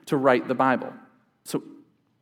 to 0.07 0.17
write 0.17 0.49
the 0.49 0.55
Bible. 0.55 0.93
So 1.45 1.63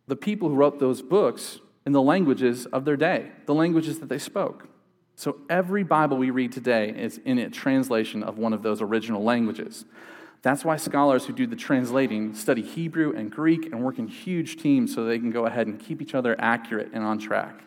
the 0.06 0.16
people 0.16 0.48
who 0.48 0.54
wrote 0.54 0.78
those 0.78 1.00
books 1.00 1.60
in 1.86 1.92
the 1.92 2.02
languages 2.02 2.66
of 2.66 2.84
their 2.84 2.96
day, 2.96 3.30
the 3.46 3.54
languages 3.54 4.00
that 4.00 4.08
they 4.08 4.19
spoke. 4.19 4.69
So 5.16 5.38
every 5.48 5.82
Bible 5.82 6.16
we 6.16 6.30
read 6.30 6.52
today 6.52 6.90
is 6.90 7.19
in 7.24 7.38
a 7.38 7.50
translation 7.50 8.22
of 8.22 8.38
one 8.38 8.52
of 8.52 8.62
those 8.62 8.82
original 8.82 9.22
languages. 9.22 9.84
That's 10.43 10.64
why 10.64 10.76
scholars 10.76 11.26
who 11.26 11.32
do 11.32 11.46
the 11.46 11.56
translating 11.56 12.34
study 12.34 12.62
Hebrew 12.62 13.14
and 13.17 13.31
Greek 13.31 13.67
and 13.67 13.84
work 13.84 13.98
in 13.98 14.08
huge 14.08 14.60
teams 14.60 14.93
so 14.94 15.05
they 15.05 15.19
can 15.19 15.31
go 15.31 15.46
ahead 15.46 15.69
and 15.69 15.79
keep 15.79 16.02
each 16.02 16.14
other 16.14 16.34
accurate 16.38 16.91
and 16.93 17.05
on 17.05 17.19
track. 17.19 17.62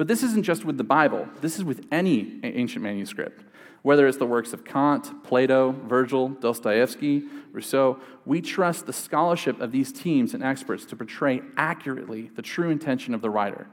But 0.00 0.08
this 0.08 0.22
isn't 0.22 0.44
just 0.44 0.64
with 0.64 0.78
the 0.78 0.82
Bible, 0.82 1.28
this 1.42 1.58
is 1.58 1.64
with 1.64 1.86
any 1.92 2.40
ancient 2.42 2.82
manuscript. 2.82 3.44
Whether 3.82 4.08
it's 4.08 4.16
the 4.16 4.24
works 4.24 4.54
of 4.54 4.64
Kant, 4.64 5.22
Plato, 5.22 5.72
Virgil, 5.72 6.30
Dostoevsky, 6.30 7.24
Rousseau, 7.52 8.00
we 8.24 8.40
trust 8.40 8.86
the 8.86 8.94
scholarship 8.94 9.60
of 9.60 9.72
these 9.72 9.92
teams 9.92 10.32
and 10.32 10.42
experts 10.42 10.86
to 10.86 10.96
portray 10.96 11.42
accurately 11.58 12.30
the 12.34 12.40
true 12.40 12.70
intention 12.70 13.12
of 13.12 13.20
the 13.20 13.28
writer. 13.28 13.66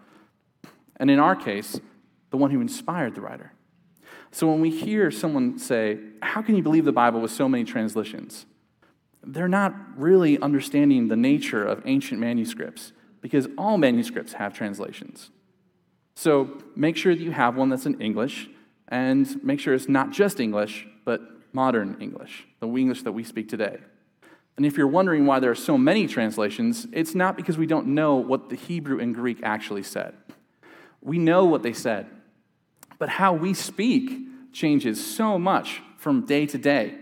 And 0.98 1.10
in 1.10 1.18
our 1.18 1.34
case, 1.34 1.80
the 2.32 2.36
one 2.36 2.52
who 2.52 2.60
inspired 2.60 3.16
the 3.16 3.22
writer. 3.22 3.54
So 4.32 4.52
when 4.52 4.60
we 4.60 4.70
hear 4.70 5.12
someone 5.12 5.58
say, 5.58 5.98
How 6.22 6.42
can 6.42 6.58
you 6.58 6.62
believe 6.62 6.84
the 6.84 6.92
Bible 6.92 7.22
with 7.22 7.32
so 7.32 7.48
many 7.48 7.64
translations? 7.64 8.46
They're 9.24 9.48
not 9.48 9.74
really 9.96 10.38
understanding 10.42 11.08
the 11.08 11.16
nature 11.16 11.64
of 11.64 11.84
ancient 11.86 12.20
manuscripts 12.20 12.92
because 13.22 13.48
all 13.58 13.78
manuscripts 13.78 14.34
have 14.34 14.54
translations. 14.54 15.32
So 16.18 16.50
make 16.76 16.98
sure 16.98 17.14
that 17.14 17.22
you 17.22 17.30
have 17.30 17.56
one 17.58 17.70
that's 17.70 17.86
in 17.86 18.02
English, 18.02 18.50
and 18.88 19.44
make 19.44 19.60
sure 19.60 19.76
it's 19.76 19.88
not 19.88 20.10
just 20.10 20.40
English, 20.40 20.88
but 21.06 21.22
modern 21.54 21.96
English, 22.02 22.48
the 22.60 22.68
English 22.68 23.04
that 23.04 23.12
we 23.12 23.24
speak 23.24 23.48
today. 23.48 23.78
And 24.56 24.66
if 24.66 24.78
you're 24.78 24.88
wondering 24.88 25.28
why 25.28 25.40
there 25.40 25.52
are 25.52 25.56
so 25.56 25.78
many 25.78 26.08
translations, 26.08 26.88
it's 26.92 27.14
not 27.14 27.38
because 27.38 27.60
we 27.60 27.68
don't 27.68 27.90
know 27.90 28.16
what 28.16 28.50
the 28.50 28.56
Hebrew 28.56 29.00
and 29.00 29.14
Greek 29.14 29.42
actually 29.44 29.84
said. 29.84 30.16
We 31.04 31.20
know 31.20 31.46
what 31.46 31.62
they 31.62 31.72
said, 31.72 32.08
but 32.98 33.10
how 33.10 33.34
we 33.34 33.54
speak 33.54 34.52
changes 34.52 34.98
so 35.06 35.38
much 35.38 35.84
from 36.00 36.26
day 36.26 36.48
to 36.48 36.58
day. 36.58 36.96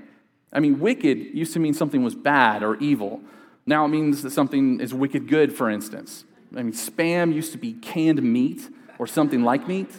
I 0.51 0.59
mean, 0.59 0.81
wicked 0.81 1.17
used 1.33 1.53
to 1.53 1.59
mean 1.61 1.73
something 1.73 2.03
was 2.03 2.15
bad 2.15 2.63
or 2.63 2.75
evil. 2.79 3.21
Now 3.65 3.85
it 3.85 3.89
means 3.89 4.23
that 4.23 4.31
something 4.31 4.81
is 4.81 4.93
wicked 4.93 5.29
good, 5.29 5.55
for 5.55 5.69
instance. 5.69 6.25
I 6.53 6.63
mean, 6.63 6.73
spam 6.73 7.33
used 7.33 7.53
to 7.53 7.57
be 7.57 7.71
canned 7.71 8.21
meat 8.21 8.69
or 8.99 9.07
something 9.07 9.43
like 9.43 9.67
meat. 9.67 9.89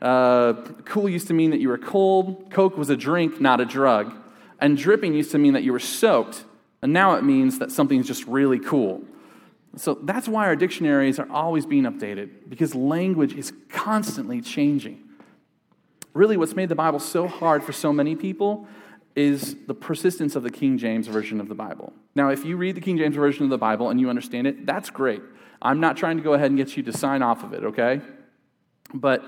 Uh, 0.00 0.52
cool 0.84 1.08
used 1.08 1.28
to 1.28 1.34
mean 1.34 1.50
that 1.50 1.60
you 1.60 1.68
were 1.68 1.78
cold. 1.78 2.50
Coke 2.50 2.76
was 2.76 2.90
a 2.90 2.96
drink, 2.96 3.40
not 3.40 3.60
a 3.60 3.64
drug. 3.64 4.14
And 4.60 4.76
dripping 4.76 5.14
used 5.14 5.30
to 5.32 5.38
mean 5.38 5.54
that 5.54 5.62
you 5.62 5.72
were 5.72 5.78
soaked. 5.78 6.44
And 6.82 6.92
now 6.92 7.14
it 7.14 7.24
means 7.24 7.58
that 7.58 7.72
something's 7.72 8.06
just 8.06 8.26
really 8.26 8.58
cool. 8.58 9.02
So 9.76 9.94
that's 9.94 10.28
why 10.28 10.46
our 10.46 10.56
dictionaries 10.56 11.18
are 11.18 11.30
always 11.30 11.66
being 11.66 11.84
updated, 11.84 12.48
because 12.48 12.74
language 12.74 13.34
is 13.34 13.52
constantly 13.68 14.40
changing. 14.40 15.02
Really, 16.14 16.38
what's 16.38 16.54
made 16.54 16.70
the 16.70 16.74
Bible 16.74 16.98
so 16.98 17.28
hard 17.28 17.62
for 17.62 17.72
so 17.72 17.92
many 17.92 18.16
people 18.16 18.66
is 19.16 19.56
the 19.66 19.74
persistence 19.74 20.36
of 20.36 20.42
the 20.42 20.50
King 20.50 20.76
James 20.76 21.08
Version 21.08 21.40
of 21.40 21.48
the 21.48 21.54
Bible. 21.54 21.92
Now, 22.14 22.28
if 22.28 22.44
you 22.44 22.56
read 22.56 22.76
the 22.76 22.80
King 22.80 22.98
James 22.98 23.16
Version 23.16 23.44
of 23.44 23.50
the 23.50 23.58
Bible 23.58 23.88
and 23.88 23.98
you 23.98 24.10
understand 24.10 24.46
it, 24.46 24.66
that's 24.66 24.90
great. 24.90 25.22
I'm 25.60 25.80
not 25.80 25.96
trying 25.96 26.18
to 26.18 26.22
go 26.22 26.34
ahead 26.34 26.50
and 26.50 26.58
get 26.58 26.76
you 26.76 26.82
to 26.84 26.92
sign 26.92 27.22
off 27.22 27.42
of 27.42 27.54
it, 27.54 27.64
okay? 27.64 28.02
But 28.92 29.24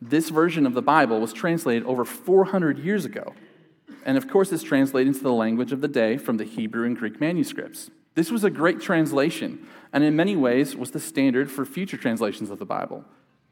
this 0.00 0.28
version 0.28 0.66
of 0.66 0.74
the 0.74 0.82
Bible 0.82 1.20
was 1.20 1.32
translated 1.32 1.84
over 1.84 2.04
400 2.04 2.78
years 2.78 3.06
ago. 3.06 3.34
And 4.04 4.16
of 4.16 4.28
course, 4.28 4.52
it's 4.52 4.62
translated 4.62 5.08
into 5.08 5.22
the 5.22 5.32
language 5.32 5.72
of 5.72 5.80
the 5.80 5.88
day 5.88 6.16
from 6.18 6.36
the 6.36 6.44
Hebrew 6.44 6.86
and 6.86 6.96
Greek 6.96 7.20
manuscripts. 7.20 7.90
This 8.14 8.30
was 8.30 8.44
a 8.44 8.50
great 8.50 8.80
translation, 8.80 9.66
and 9.92 10.02
in 10.04 10.16
many 10.16 10.36
ways 10.36 10.76
was 10.76 10.90
the 10.90 11.00
standard 11.00 11.50
for 11.50 11.64
future 11.64 11.96
translations 11.96 12.50
of 12.50 12.58
the 12.58 12.64
Bible. 12.64 13.04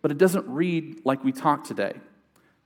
But 0.02 0.10
it 0.10 0.18
doesn't 0.18 0.46
read 0.46 1.00
like 1.04 1.24
we 1.24 1.32
talk 1.32 1.64
today. 1.64 1.94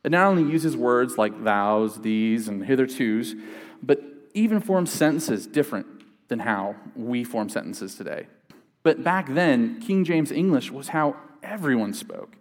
It 0.04 0.10
not 0.10 0.26
only 0.26 0.50
uses 0.50 0.76
words 0.76 1.16
like 1.16 1.32
thous, 1.44 1.98
these, 1.98 2.48
and 2.48 2.64
hithertos, 2.64 3.40
but 3.82 4.02
even 4.34 4.60
forms 4.60 4.90
sentences 4.90 5.46
different 5.46 5.86
than 6.28 6.40
how 6.40 6.74
we 6.96 7.24
form 7.24 7.48
sentences 7.48 7.94
today. 7.94 8.26
But 8.82 9.04
back 9.04 9.32
then, 9.32 9.80
King 9.80 10.04
James 10.04 10.32
English 10.32 10.70
was 10.70 10.88
how 10.88 11.16
everyone 11.42 11.92
spoke, 11.92 12.36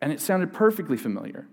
and 0.00 0.12
it 0.12 0.20
sounded 0.20 0.52
perfectly 0.52 0.96
familiar. 0.96 1.46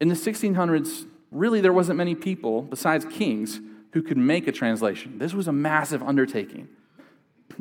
In 0.00 0.08
the 0.08 0.14
1600s, 0.14 1.06
really 1.30 1.60
there 1.60 1.72
wasn't 1.72 1.98
many 1.98 2.14
people 2.14 2.62
besides 2.62 3.04
kings 3.04 3.60
who 3.92 4.02
could 4.02 4.16
make 4.16 4.48
a 4.48 4.52
translation. 4.52 5.18
This 5.18 5.34
was 5.34 5.46
a 5.46 5.52
massive 5.52 6.02
undertaking. 6.02 6.68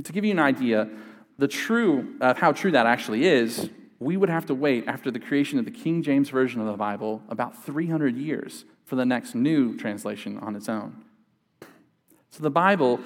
To 0.03 0.11
give 0.11 0.23
you 0.23 0.31
an 0.31 0.39
idea, 0.39 0.89
the 1.37 1.47
true 1.47 2.15
of 2.21 2.37
how 2.37 2.51
true 2.51 2.71
that 2.71 2.85
actually 2.85 3.25
is, 3.25 3.69
we 3.99 4.15
would 4.15 4.29
have 4.29 4.45
to 4.45 4.55
wait 4.55 4.85
after 4.87 5.11
the 5.11 5.19
creation 5.19 5.59
of 5.59 5.65
the 5.65 5.71
King 5.71 6.01
James 6.01 6.29
Version 6.29 6.61
of 6.61 6.67
the 6.67 6.77
Bible 6.77 7.21
about 7.29 7.63
300 7.63 8.15
years 8.15 8.65
for 8.85 8.95
the 8.95 9.05
next 9.05 9.35
new 9.35 9.77
translation 9.77 10.37
on 10.37 10.55
its 10.55 10.69
own. 10.69 11.03
So 12.31 12.41
the 12.41 12.49
Bible, 12.49 12.99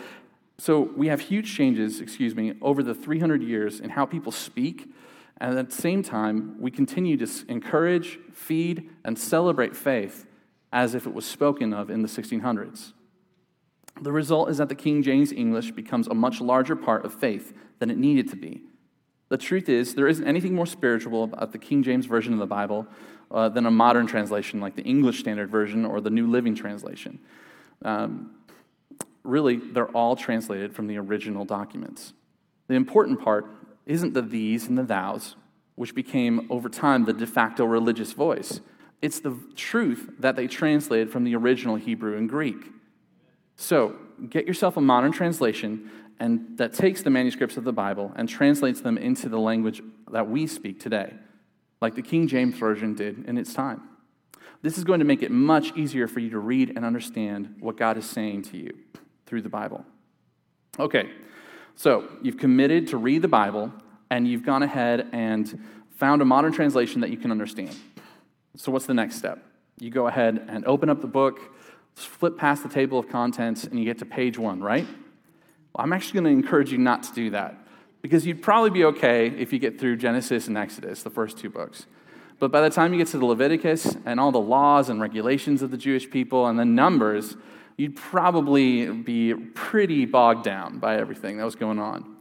so 0.57 0.81
we 0.95 1.07
have 1.07 1.19
huge 1.19 1.55
changes, 1.55 1.99
excuse 1.99 2.35
me, 2.35 2.53
over 2.61 2.83
the 2.83 2.93
300 2.93 3.41
years 3.41 3.79
in 3.79 3.89
how 3.89 4.05
people 4.05 4.31
speak, 4.31 4.93
and 5.37 5.57
at 5.57 5.69
the 5.69 5.75
same 5.75 6.03
time, 6.03 6.55
we 6.59 6.69
continue 6.69 7.17
to 7.17 7.27
encourage, 7.47 8.19
feed, 8.31 8.89
and 9.03 9.17
celebrate 9.17 9.75
faith 9.75 10.27
as 10.71 10.93
if 10.93 11.07
it 11.07 11.13
was 11.13 11.25
spoken 11.25 11.73
of 11.73 11.89
in 11.89 12.01
the 12.01 12.07
1600s. 12.07 12.93
The 14.01 14.11
result 14.11 14.49
is 14.49 14.57
that 14.57 14.69
the 14.69 14.75
King 14.75 15.03
James 15.03 15.31
English 15.31 15.71
becomes 15.71 16.07
a 16.07 16.13
much 16.13 16.39
larger 16.39 16.75
part 16.75 17.05
of 17.05 17.13
faith 17.13 17.53
than 17.79 17.89
it 17.89 17.97
needed 17.97 18.29
to 18.29 18.35
be. 18.35 18.61
The 19.33 19.39
truth 19.39 19.67
is, 19.67 19.95
there 19.95 20.07
isn't 20.07 20.27
anything 20.27 20.53
more 20.53 20.67
spiritual 20.67 21.23
about 21.23 21.53
the 21.53 21.57
King 21.57 21.81
James 21.81 22.05
Version 22.05 22.33
of 22.33 22.39
the 22.39 22.45
Bible 22.45 22.85
uh, 23.31 23.49
than 23.49 23.65
a 23.65 23.71
modern 23.71 24.05
translation 24.05 24.61
like 24.61 24.75
the 24.75 24.83
English 24.83 25.21
Standard 25.21 25.49
Version 25.49 25.85
or 25.85 26.01
the 26.01 26.11
New 26.11 26.27
Living 26.27 26.53
Translation. 26.53 27.17
Um, 27.83 28.35
really, 29.23 29.55
they're 29.55 29.89
all 29.89 30.15
translated 30.15 30.75
from 30.75 30.85
the 30.85 30.99
original 30.99 31.45
documents. 31.45 32.13
The 32.67 32.75
important 32.75 33.23
part 33.23 33.47
isn't 33.87 34.13
the 34.13 34.21
these 34.21 34.67
and 34.67 34.77
the 34.77 34.83
thous, 34.83 35.35
which 35.77 35.95
became 35.95 36.45
over 36.51 36.69
time 36.69 37.05
the 37.05 37.13
de 37.13 37.25
facto 37.25 37.65
religious 37.65 38.13
voice. 38.13 38.59
It's 39.01 39.19
the 39.19 39.35
truth 39.55 40.11
that 40.19 40.35
they 40.35 40.45
translated 40.45 41.11
from 41.11 41.23
the 41.23 41.35
original 41.35 41.77
Hebrew 41.77 42.15
and 42.19 42.29
Greek. 42.29 42.67
So, 43.55 43.95
get 44.29 44.45
yourself 44.45 44.77
a 44.77 44.81
modern 44.81 45.11
translation 45.11 45.89
and 46.19 46.57
that 46.57 46.73
takes 46.73 47.01
the 47.01 47.09
manuscripts 47.09 47.57
of 47.57 47.63
the 47.63 47.73
Bible 47.73 48.11
and 48.15 48.29
translates 48.29 48.81
them 48.81 48.97
into 48.97 49.29
the 49.29 49.39
language 49.39 49.81
that 50.11 50.29
we 50.29 50.47
speak 50.47 50.79
today, 50.79 51.13
like 51.81 51.95
the 51.95 52.01
King 52.01 52.27
James 52.27 52.55
Version 52.55 52.93
did 52.93 53.25
in 53.25 53.37
its 53.37 53.53
time. 53.53 53.81
This 54.61 54.77
is 54.77 54.83
going 54.83 54.99
to 54.99 55.05
make 55.05 55.21
it 55.21 55.31
much 55.31 55.75
easier 55.75 56.07
for 56.07 56.19
you 56.19 56.29
to 56.29 56.39
read 56.39 56.73
and 56.75 56.85
understand 56.85 57.55
what 57.59 57.75
God 57.75 57.97
is 57.97 58.09
saying 58.09 58.43
to 58.43 58.57
you 58.57 58.71
through 59.25 59.41
the 59.41 59.49
Bible. 59.49 59.85
Okay, 60.79 61.09
so 61.75 62.07
you've 62.21 62.37
committed 62.37 62.87
to 62.87 62.97
read 62.97 63.21
the 63.21 63.27
Bible 63.27 63.71
and 64.09 64.27
you've 64.27 64.45
gone 64.45 64.63
ahead 64.63 65.09
and 65.11 65.61
found 65.91 66.21
a 66.21 66.25
modern 66.25 66.53
translation 66.53 67.01
that 67.01 67.09
you 67.09 67.17
can 67.17 67.31
understand. 67.31 67.75
So, 68.55 68.71
what's 68.71 68.85
the 68.85 68.93
next 68.93 69.15
step? 69.15 69.43
You 69.79 69.89
go 69.89 70.07
ahead 70.07 70.45
and 70.47 70.63
open 70.65 70.89
up 70.89 71.01
the 71.01 71.07
book, 71.07 71.39
flip 71.95 72.37
past 72.37 72.63
the 72.63 72.69
table 72.69 72.99
of 72.99 73.09
contents, 73.09 73.63
and 73.63 73.79
you 73.79 73.85
get 73.85 73.97
to 73.99 74.05
page 74.05 74.37
one, 74.37 74.61
right? 74.61 74.85
Well, 75.73 75.83
I'm 75.83 75.93
actually 75.93 76.21
going 76.21 76.35
to 76.35 76.43
encourage 76.43 76.71
you 76.71 76.77
not 76.77 77.03
to 77.03 77.13
do 77.13 77.29
that 77.31 77.57
because 78.01 78.25
you'd 78.25 78.41
probably 78.41 78.69
be 78.69 78.85
okay 78.85 79.27
if 79.27 79.51
you 79.51 79.59
get 79.59 79.79
through 79.79 79.97
Genesis 79.97 80.47
and 80.47 80.57
Exodus, 80.57 81.03
the 81.03 81.09
first 81.09 81.37
two 81.37 81.49
books. 81.49 81.87
But 82.39 82.51
by 82.51 82.61
the 82.61 82.69
time 82.69 82.93
you 82.93 82.99
get 82.99 83.07
to 83.09 83.17
the 83.17 83.25
Leviticus 83.25 83.95
and 84.05 84.19
all 84.19 84.31
the 84.31 84.39
laws 84.39 84.89
and 84.89 85.01
regulations 85.01 85.61
of 85.61 85.71
the 85.71 85.77
Jewish 85.77 86.09
people 86.09 86.45
and 86.45 86.59
the 86.59 86.65
Numbers, 86.65 87.37
you'd 87.77 87.95
probably 87.95 88.87
be 88.91 89.33
pretty 89.33 90.05
bogged 90.05 90.43
down 90.43 90.77
by 90.77 90.97
everything 90.97 91.37
that 91.37 91.45
was 91.45 91.55
going 91.55 91.79
on. 91.79 92.17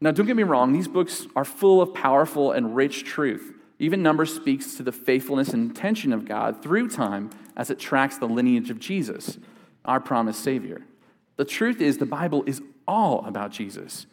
Now, 0.00 0.10
don't 0.10 0.26
get 0.26 0.36
me 0.36 0.42
wrong, 0.42 0.72
these 0.72 0.88
books 0.88 1.26
are 1.34 1.44
full 1.44 1.82
of 1.82 1.92
powerful 1.92 2.52
and 2.52 2.76
rich 2.76 3.04
truth. 3.04 3.52
Even 3.78 4.02
Numbers 4.02 4.34
speaks 4.34 4.76
to 4.76 4.82
the 4.82 4.92
faithfulness 4.92 5.52
and 5.52 5.70
intention 5.70 6.12
of 6.12 6.24
God 6.24 6.62
through 6.62 6.88
time 6.88 7.30
as 7.56 7.70
it 7.70 7.78
tracks 7.78 8.16
the 8.16 8.28
lineage 8.28 8.70
of 8.70 8.78
Jesus, 8.78 9.38
our 9.84 10.00
promised 10.00 10.42
Savior. 10.42 10.82
The 11.36 11.44
truth 11.44 11.80
is, 11.80 11.98
the 11.98 12.06
Bible 12.06 12.44
is 12.46 12.62
all 12.86 13.24
about 13.26 13.50
Jesus. 13.50 14.06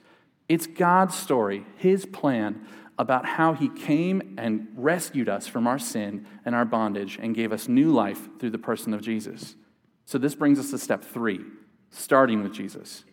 It's 0.50 0.68
God's 0.68 1.16
story, 1.16 1.66
His 1.78 2.06
plan 2.06 2.66
about 2.98 3.26
how 3.26 3.54
He 3.54 3.70
came 3.70 4.36
and 4.38 4.68
rescued 4.76 5.30
us 5.30 5.48
from 5.48 5.66
our 5.66 5.80
sin 5.80 6.26
and 6.46 6.54
our 6.54 6.66
bondage 6.66 7.18
and 7.22 7.36
gave 7.36 7.52
us 7.52 7.68
new 7.68 7.92
life 7.92 8.28
through 8.40 8.52
the 8.52 8.58
person 8.58 8.94
of 8.94 9.02
Jesus. 9.02 9.56
So, 10.06 10.18
this 10.18 10.36
brings 10.36 10.60
us 10.60 10.72
to 10.72 10.78
step 10.78 11.04
three, 11.04 11.40
starting 11.90 12.44
with 12.44 12.54
Jesus. 12.54 13.04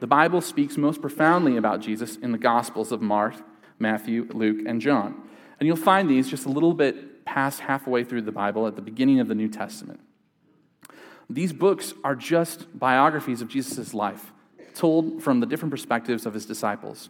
The 0.00 0.06
Bible 0.06 0.40
speaks 0.40 0.76
most 0.76 1.00
profoundly 1.00 1.56
about 1.56 1.80
Jesus 1.80 2.16
in 2.16 2.32
the 2.32 2.38
Gospels 2.38 2.92
of 2.92 3.00
Mark, 3.00 3.34
Matthew, 3.78 4.28
Luke, 4.32 4.66
and 4.66 4.80
John. 4.80 5.22
And 5.58 5.66
you'll 5.66 5.76
find 5.76 6.10
these 6.10 6.28
just 6.28 6.46
a 6.46 6.50
little 6.50 6.74
bit 6.74 7.24
past 7.24 7.60
halfway 7.60 8.04
through 8.04 8.22
the 8.22 8.32
Bible 8.32 8.66
at 8.66 8.76
the 8.76 8.82
beginning 8.82 9.20
of 9.20 9.28
the 9.28 9.34
New 9.34 9.48
Testament. 9.48 10.00
These 11.30 11.52
books 11.52 11.94
are 12.04 12.14
just 12.14 12.78
biographies 12.78 13.40
of 13.40 13.48
Jesus' 13.48 13.94
life, 13.94 14.32
told 14.74 15.22
from 15.22 15.40
the 15.40 15.46
different 15.46 15.70
perspectives 15.70 16.26
of 16.26 16.34
his 16.34 16.46
disciples. 16.46 17.08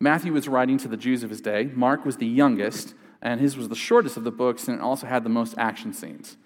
Matthew 0.00 0.32
was 0.32 0.48
writing 0.48 0.78
to 0.78 0.88
the 0.88 0.96
Jews 0.96 1.22
of 1.22 1.30
his 1.30 1.40
day, 1.40 1.70
Mark 1.74 2.04
was 2.04 2.18
the 2.18 2.26
youngest, 2.26 2.94
and 3.20 3.40
his 3.40 3.56
was 3.56 3.68
the 3.68 3.74
shortest 3.74 4.16
of 4.16 4.24
the 4.24 4.30
books, 4.30 4.68
and 4.68 4.78
it 4.78 4.82
also 4.82 5.06
had 5.06 5.24
the 5.24 5.30
most 5.30 5.54
action 5.58 5.92
scenes. 5.92 6.36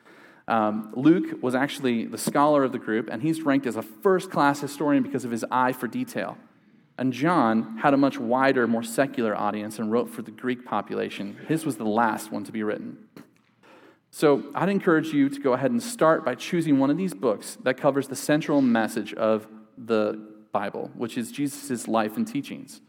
Um, 0.49 0.93
Luke 0.97 1.43
was 1.43 1.55
actually 1.55 2.07
the 2.07 2.19
scholar 2.19 2.65
of 2.65 2.73
the 2.73 2.79
group, 2.79 3.09
and 3.11 3.23
he's 3.23 3.43
ranked 3.43 3.67
as 3.67 3.77
a 3.77 3.83
first 3.83 4.31
class 4.31 4.61
historian 4.61 5.03
because 5.03 5.25
of 5.25 5.31
his 5.31 5.45
eye 5.51 5.73
for 5.73 5.87
detail. 5.87 6.37
And 6.99 7.13
John 7.13 7.79
had 7.79 7.95
a 7.95 7.97
much 7.97 8.19
wider, 8.19 8.67
more 8.67 8.83
secular 8.83 9.37
audience 9.37 9.79
and 9.79 9.91
wrote 9.91 10.11
for 10.11 10.23
the 10.23 10.31
Greek 10.31 10.65
population. 10.65 11.37
His 11.49 11.65
was 11.65 11.77
the 11.77 11.85
last 11.85 12.31
one 12.31 12.45
to 12.45 12.53
be 12.53 12.63
written. 12.63 13.09
So 14.11 14.45
I'd 14.55 14.69
encourage 14.69 15.09
you 15.09 15.31
to 15.31 15.41
go 15.41 15.55
ahead 15.55 15.71
and 15.71 15.83
start 15.83 16.25
by 16.25 16.35
choosing 16.35 16.79
one 16.79 16.91
of 16.91 16.99
these 16.99 17.15
books 17.15 17.57
that 17.63 17.79
covers 17.79 18.09
the 18.09 18.17
central 18.17 18.61
message 18.61 19.15
of 19.15 19.47
the 19.79 20.32
Bible, 20.53 20.91
which 20.95 21.17
is 21.19 21.33
Jesus' 21.33 21.89
life 21.89 22.17
and 22.17 22.27
teachings. 22.29 22.81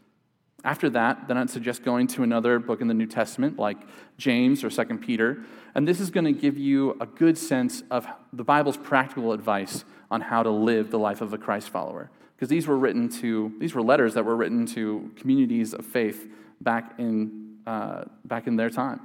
After 0.62 0.88
that, 0.90 1.28
then 1.28 1.36
I'd 1.36 1.50
suggest 1.50 1.82
going 1.82 2.06
to 2.08 2.22
another 2.22 2.58
book 2.58 2.80
in 2.80 2.88
the 2.88 2.94
New 2.94 3.06
Testament, 3.06 3.58
like 3.58 3.76
James 4.16 4.64
or 4.64 4.70
2 4.70 4.98
Peter. 4.98 5.44
And 5.74 5.86
this 5.86 6.00
is 6.00 6.10
going 6.10 6.24
to 6.24 6.32
give 6.32 6.56
you 6.56 6.96
a 7.00 7.06
good 7.06 7.36
sense 7.36 7.82
of 7.90 8.06
the 8.32 8.44
Bible's 8.44 8.78
practical 8.78 9.32
advice 9.32 9.84
on 10.10 10.22
how 10.22 10.42
to 10.42 10.50
live 10.50 10.90
the 10.90 10.98
life 10.98 11.20
of 11.20 11.34
a 11.34 11.38
Christ 11.38 11.68
follower. 11.68 12.10
Because 12.34 12.48
these 12.48 12.66
were 12.66 12.78
written 12.78 13.10
to, 13.20 13.52
these 13.58 13.74
were 13.74 13.82
letters 13.82 14.14
that 14.14 14.24
were 14.24 14.36
written 14.36 14.64
to 14.66 15.10
communities 15.16 15.74
of 15.74 15.84
faith 15.84 16.28
back 16.62 16.94
in, 16.98 17.58
uh, 17.66 18.04
back 18.24 18.46
in 18.46 18.56
their 18.56 18.70
time. 18.70 19.00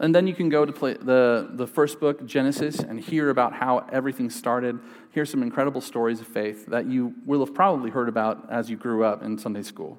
And 0.00 0.14
then 0.14 0.26
you 0.26 0.34
can 0.34 0.48
go 0.48 0.64
to 0.64 0.72
the, 0.72 1.50
the 1.52 1.66
first 1.66 2.00
book, 2.00 2.26
Genesis, 2.26 2.80
and 2.80 2.98
hear 2.98 3.30
about 3.30 3.52
how 3.52 3.86
everything 3.92 4.28
started. 4.28 4.78
Hear 5.12 5.24
some 5.24 5.42
incredible 5.42 5.80
stories 5.80 6.20
of 6.20 6.26
faith 6.26 6.66
that 6.66 6.86
you 6.86 7.14
will 7.24 7.44
have 7.44 7.54
probably 7.54 7.90
heard 7.90 8.08
about 8.08 8.50
as 8.50 8.68
you 8.68 8.76
grew 8.76 9.04
up 9.04 9.22
in 9.22 9.38
Sunday 9.38 9.62
school, 9.62 9.98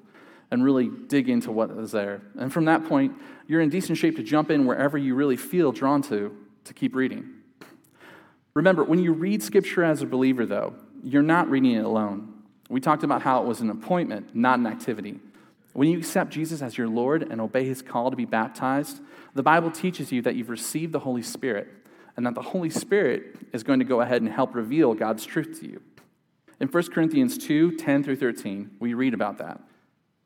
and 0.50 0.62
really 0.62 0.88
dig 0.88 1.28
into 1.30 1.50
what 1.50 1.70
is 1.70 1.92
there. 1.92 2.20
And 2.38 2.52
from 2.52 2.66
that 2.66 2.84
point, 2.84 3.14
you're 3.46 3.62
in 3.62 3.70
decent 3.70 3.96
shape 3.96 4.16
to 4.16 4.22
jump 4.22 4.50
in 4.50 4.66
wherever 4.66 4.98
you 4.98 5.14
really 5.14 5.36
feel 5.36 5.72
drawn 5.72 6.02
to 6.02 6.36
to 6.64 6.74
keep 6.74 6.94
reading. 6.94 7.32
Remember, 8.54 8.84
when 8.84 8.98
you 8.98 9.12
read 9.12 9.42
Scripture 9.42 9.84
as 9.84 10.02
a 10.02 10.06
believer, 10.06 10.46
though, 10.46 10.74
you're 11.02 11.22
not 11.22 11.48
reading 11.50 11.72
it 11.72 11.84
alone. 11.84 12.42
We 12.68 12.80
talked 12.80 13.04
about 13.04 13.22
how 13.22 13.42
it 13.42 13.46
was 13.46 13.60
an 13.60 13.70
appointment, 13.70 14.34
not 14.34 14.58
an 14.58 14.66
activity. 14.66 15.20
When 15.72 15.88
you 15.88 15.98
accept 15.98 16.30
Jesus 16.30 16.62
as 16.62 16.78
your 16.78 16.88
Lord 16.88 17.22
and 17.22 17.38
obey 17.38 17.66
his 17.66 17.82
call 17.82 18.10
to 18.10 18.16
be 18.16 18.24
baptized, 18.24 19.00
the 19.36 19.42
Bible 19.42 19.70
teaches 19.70 20.10
you 20.10 20.22
that 20.22 20.34
you've 20.34 20.48
received 20.48 20.92
the 20.92 21.00
Holy 21.00 21.22
Spirit 21.22 21.68
and 22.16 22.26
that 22.26 22.34
the 22.34 22.42
Holy 22.42 22.70
Spirit 22.70 23.36
is 23.52 23.62
going 23.62 23.78
to 23.78 23.84
go 23.84 24.00
ahead 24.00 24.22
and 24.22 24.30
help 24.30 24.54
reveal 24.54 24.94
God's 24.94 25.26
truth 25.26 25.60
to 25.60 25.68
you. 25.68 25.82
In 26.58 26.68
1 26.68 26.90
Corinthians 26.90 27.36
2 27.36 27.76
10 27.76 28.02
through 28.02 28.16
13, 28.16 28.76
we 28.80 28.94
read 28.94 29.12
about 29.12 29.38
that. 29.38 29.60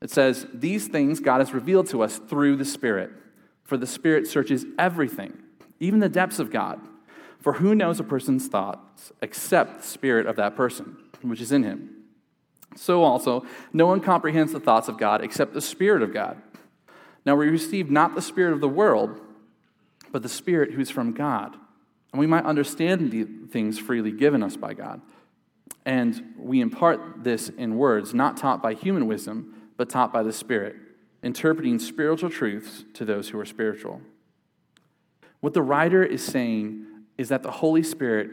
It 0.01 0.09
says, 0.09 0.47
These 0.53 0.87
things 0.87 1.19
God 1.19 1.39
has 1.39 1.53
revealed 1.53 1.87
to 1.87 2.01
us 2.01 2.17
through 2.17 2.55
the 2.55 2.65
Spirit. 2.65 3.11
For 3.63 3.77
the 3.77 3.87
Spirit 3.87 4.27
searches 4.27 4.65
everything, 4.79 5.37
even 5.79 5.99
the 5.99 6.09
depths 6.09 6.39
of 6.39 6.51
God. 6.51 6.79
For 7.39 7.53
who 7.53 7.75
knows 7.75 7.99
a 7.99 8.03
person's 8.03 8.47
thoughts 8.47 9.11
except 9.21 9.81
the 9.81 9.87
spirit 9.87 10.27
of 10.27 10.35
that 10.35 10.55
person, 10.55 10.97
which 11.21 11.41
is 11.41 11.51
in 11.51 11.63
him? 11.63 12.01
So 12.75 13.03
also, 13.03 13.45
no 13.73 13.87
one 13.87 13.99
comprehends 13.99 14.53
the 14.53 14.59
thoughts 14.59 14.87
of 14.87 14.97
God 14.97 15.23
except 15.23 15.53
the 15.53 15.61
Spirit 15.61 16.01
of 16.01 16.13
God. 16.13 16.41
Now 17.25 17.35
we 17.35 17.47
receive 17.49 17.89
not 17.89 18.15
the 18.15 18.21
Spirit 18.21 18.53
of 18.53 18.61
the 18.61 18.69
world, 18.69 19.19
but 20.11 20.23
the 20.23 20.29
Spirit 20.29 20.73
who's 20.73 20.89
from 20.89 21.13
God. 21.13 21.55
And 22.11 22.19
we 22.19 22.27
might 22.27 22.45
understand 22.45 23.11
the 23.11 23.25
things 23.51 23.79
freely 23.79 24.11
given 24.11 24.43
us 24.43 24.57
by 24.57 24.73
God. 24.73 25.01
And 25.85 26.33
we 26.37 26.61
impart 26.61 27.23
this 27.23 27.49
in 27.49 27.77
words 27.77 28.13
not 28.13 28.37
taught 28.37 28.61
by 28.61 28.73
human 28.73 29.07
wisdom, 29.07 29.69
but 29.77 29.89
taught 29.89 30.13
by 30.13 30.23
the 30.23 30.33
Spirit, 30.33 30.75
interpreting 31.23 31.79
spiritual 31.79 32.29
truths 32.29 32.83
to 32.93 33.05
those 33.05 33.29
who 33.29 33.39
are 33.39 33.45
spiritual. 33.45 34.01
What 35.39 35.53
the 35.53 35.61
writer 35.61 36.03
is 36.03 36.23
saying 36.23 36.85
is 37.17 37.29
that 37.29 37.43
the 37.43 37.51
Holy 37.51 37.83
Spirit 37.83 38.29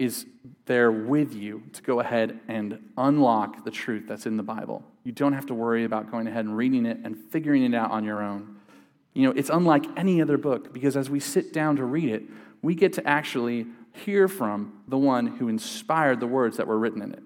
is 0.00 0.24
there 0.64 0.90
with 0.90 1.34
you 1.34 1.62
to 1.74 1.82
go 1.82 2.00
ahead 2.00 2.40
and 2.48 2.80
unlock 2.96 3.64
the 3.64 3.70
truth 3.70 4.04
that's 4.08 4.24
in 4.24 4.38
the 4.38 4.42
Bible. 4.42 4.82
You 5.04 5.12
don't 5.12 5.34
have 5.34 5.44
to 5.46 5.54
worry 5.54 5.84
about 5.84 6.10
going 6.10 6.26
ahead 6.26 6.46
and 6.46 6.56
reading 6.56 6.86
it 6.86 6.98
and 7.04 7.16
figuring 7.16 7.62
it 7.64 7.74
out 7.74 7.90
on 7.90 8.02
your 8.02 8.22
own. 8.22 8.56
You 9.12 9.26
know, 9.26 9.34
it's 9.36 9.50
unlike 9.50 9.84
any 9.98 10.22
other 10.22 10.38
book 10.38 10.72
because 10.72 10.96
as 10.96 11.10
we 11.10 11.20
sit 11.20 11.52
down 11.52 11.76
to 11.76 11.84
read 11.84 12.08
it, 12.08 12.22
we 12.62 12.74
get 12.74 12.94
to 12.94 13.06
actually 13.06 13.66
hear 13.92 14.26
from 14.26 14.80
the 14.88 14.96
one 14.96 15.26
who 15.26 15.48
inspired 15.48 16.18
the 16.18 16.26
words 16.26 16.56
that 16.56 16.66
were 16.66 16.78
written 16.78 17.02
in 17.02 17.12
it. 17.12 17.22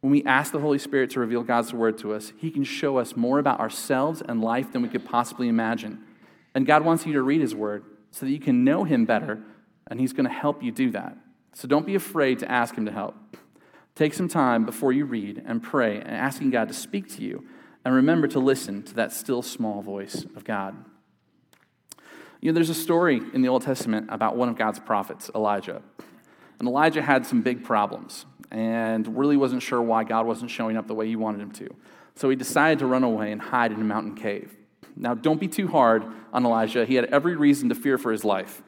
When 0.00 0.10
we 0.10 0.24
ask 0.24 0.52
the 0.52 0.58
Holy 0.58 0.78
Spirit 0.78 1.10
to 1.10 1.20
reveal 1.20 1.42
God's 1.42 1.74
word 1.74 1.98
to 1.98 2.14
us, 2.14 2.32
He 2.38 2.50
can 2.50 2.64
show 2.64 2.96
us 2.96 3.14
more 3.14 3.38
about 3.38 3.60
ourselves 3.60 4.22
and 4.26 4.40
life 4.40 4.72
than 4.72 4.80
we 4.80 4.88
could 4.88 5.04
possibly 5.04 5.48
imagine. 5.48 5.98
And 6.54 6.66
God 6.66 6.82
wants 6.82 7.04
you 7.04 7.12
to 7.12 7.22
read 7.22 7.42
His 7.42 7.54
word 7.54 7.84
so 8.10 8.24
that 8.24 8.32
you 8.32 8.40
can 8.40 8.64
know 8.64 8.84
Him 8.84 9.04
better, 9.04 9.42
and 9.86 10.00
He's 10.00 10.14
going 10.14 10.26
to 10.26 10.32
help 10.32 10.62
you 10.62 10.72
do 10.72 10.90
that. 10.92 11.16
So 11.54 11.68
don't 11.68 11.86
be 11.86 11.94
afraid 11.94 12.38
to 12.40 12.50
ask 12.50 12.74
Him 12.74 12.86
to 12.86 12.92
help. 12.92 13.14
Take 13.94 14.14
some 14.14 14.28
time 14.28 14.64
before 14.64 14.92
you 14.92 15.04
read 15.04 15.42
and 15.46 15.62
pray 15.62 15.96
and 15.96 16.10
asking 16.10 16.50
God 16.50 16.68
to 16.68 16.74
speak 16.74 17.08
to 17.16 17.22
you, 17.22 17.46
and 17.84 17.94
remember 17.94 18.26
to 18.28 18.38
listen 18.38 18.82
to 18.84 18.94
that 18.94 19.12
still 19.12 19.42
small 19.42 19.82
voice 19.82 20.24
of 20.36 20.44
God. 20.44 20.76
You 22.40 22.50
know, 22.50 22.54
there's 22.54 22.70
a 22.70 22.74
story 22.74 23.20
in 23.32 23.42
the 23.42 23.48
Old 23.48 23.62
Testament 23.62 24.08
about 24.10 24.36
one 24.36 24.48
of 24.48 24.56
God's 24.56 24.80
prophets, 24.80 25.30
Elijah. 25.34 25.82
And 26.58 26.68
Elijah 26.68 27.02
had 27.02 27.26
some 27.26 27.42
big 27.42 27.64
problems 27.64 28.24
and 28.50 29.16
really 29.16 29.36
wasn't 29.36 29.62
sure 29.62 29.80
why 29.80 30.04
God 30.04 30.26
wasn't 30.26 30.50
showing 30.50 30.76
up 30.76 30.86
the 30.86 30.94
way 30.94 31.06
he 31.06 31.16
wanted 31.16 31.40
him 31.40 31.52
to. 31.52 31.68
So 32.16 32.28
he 32.30 32.36
decided 32.36 32.80
to 32.80 32.86
run 32.86 33.04
away 33.04 33.32
and 33.32 33.40
hide 33.40 33.72
in 33.72 33.80
a 33.80 33.84
mountain 33.84 34.14
cave. 34.14 34.54
Now, 34.96 35.14
don't 35.14 35.40
be 35.40 35.48
too 35.48 35.68
hard 35.68 36.04
on 36.32 36.44
Elijah. 36.44 36.84
He 36.84 36.94
had 36.96 37.06
every 37.06 37.36
reason 37.36 37.68
to 37.70 37.74
fear 37.74 37.96
for 37.96 38.12
his 38.12 38.24
life. 38.24 38.62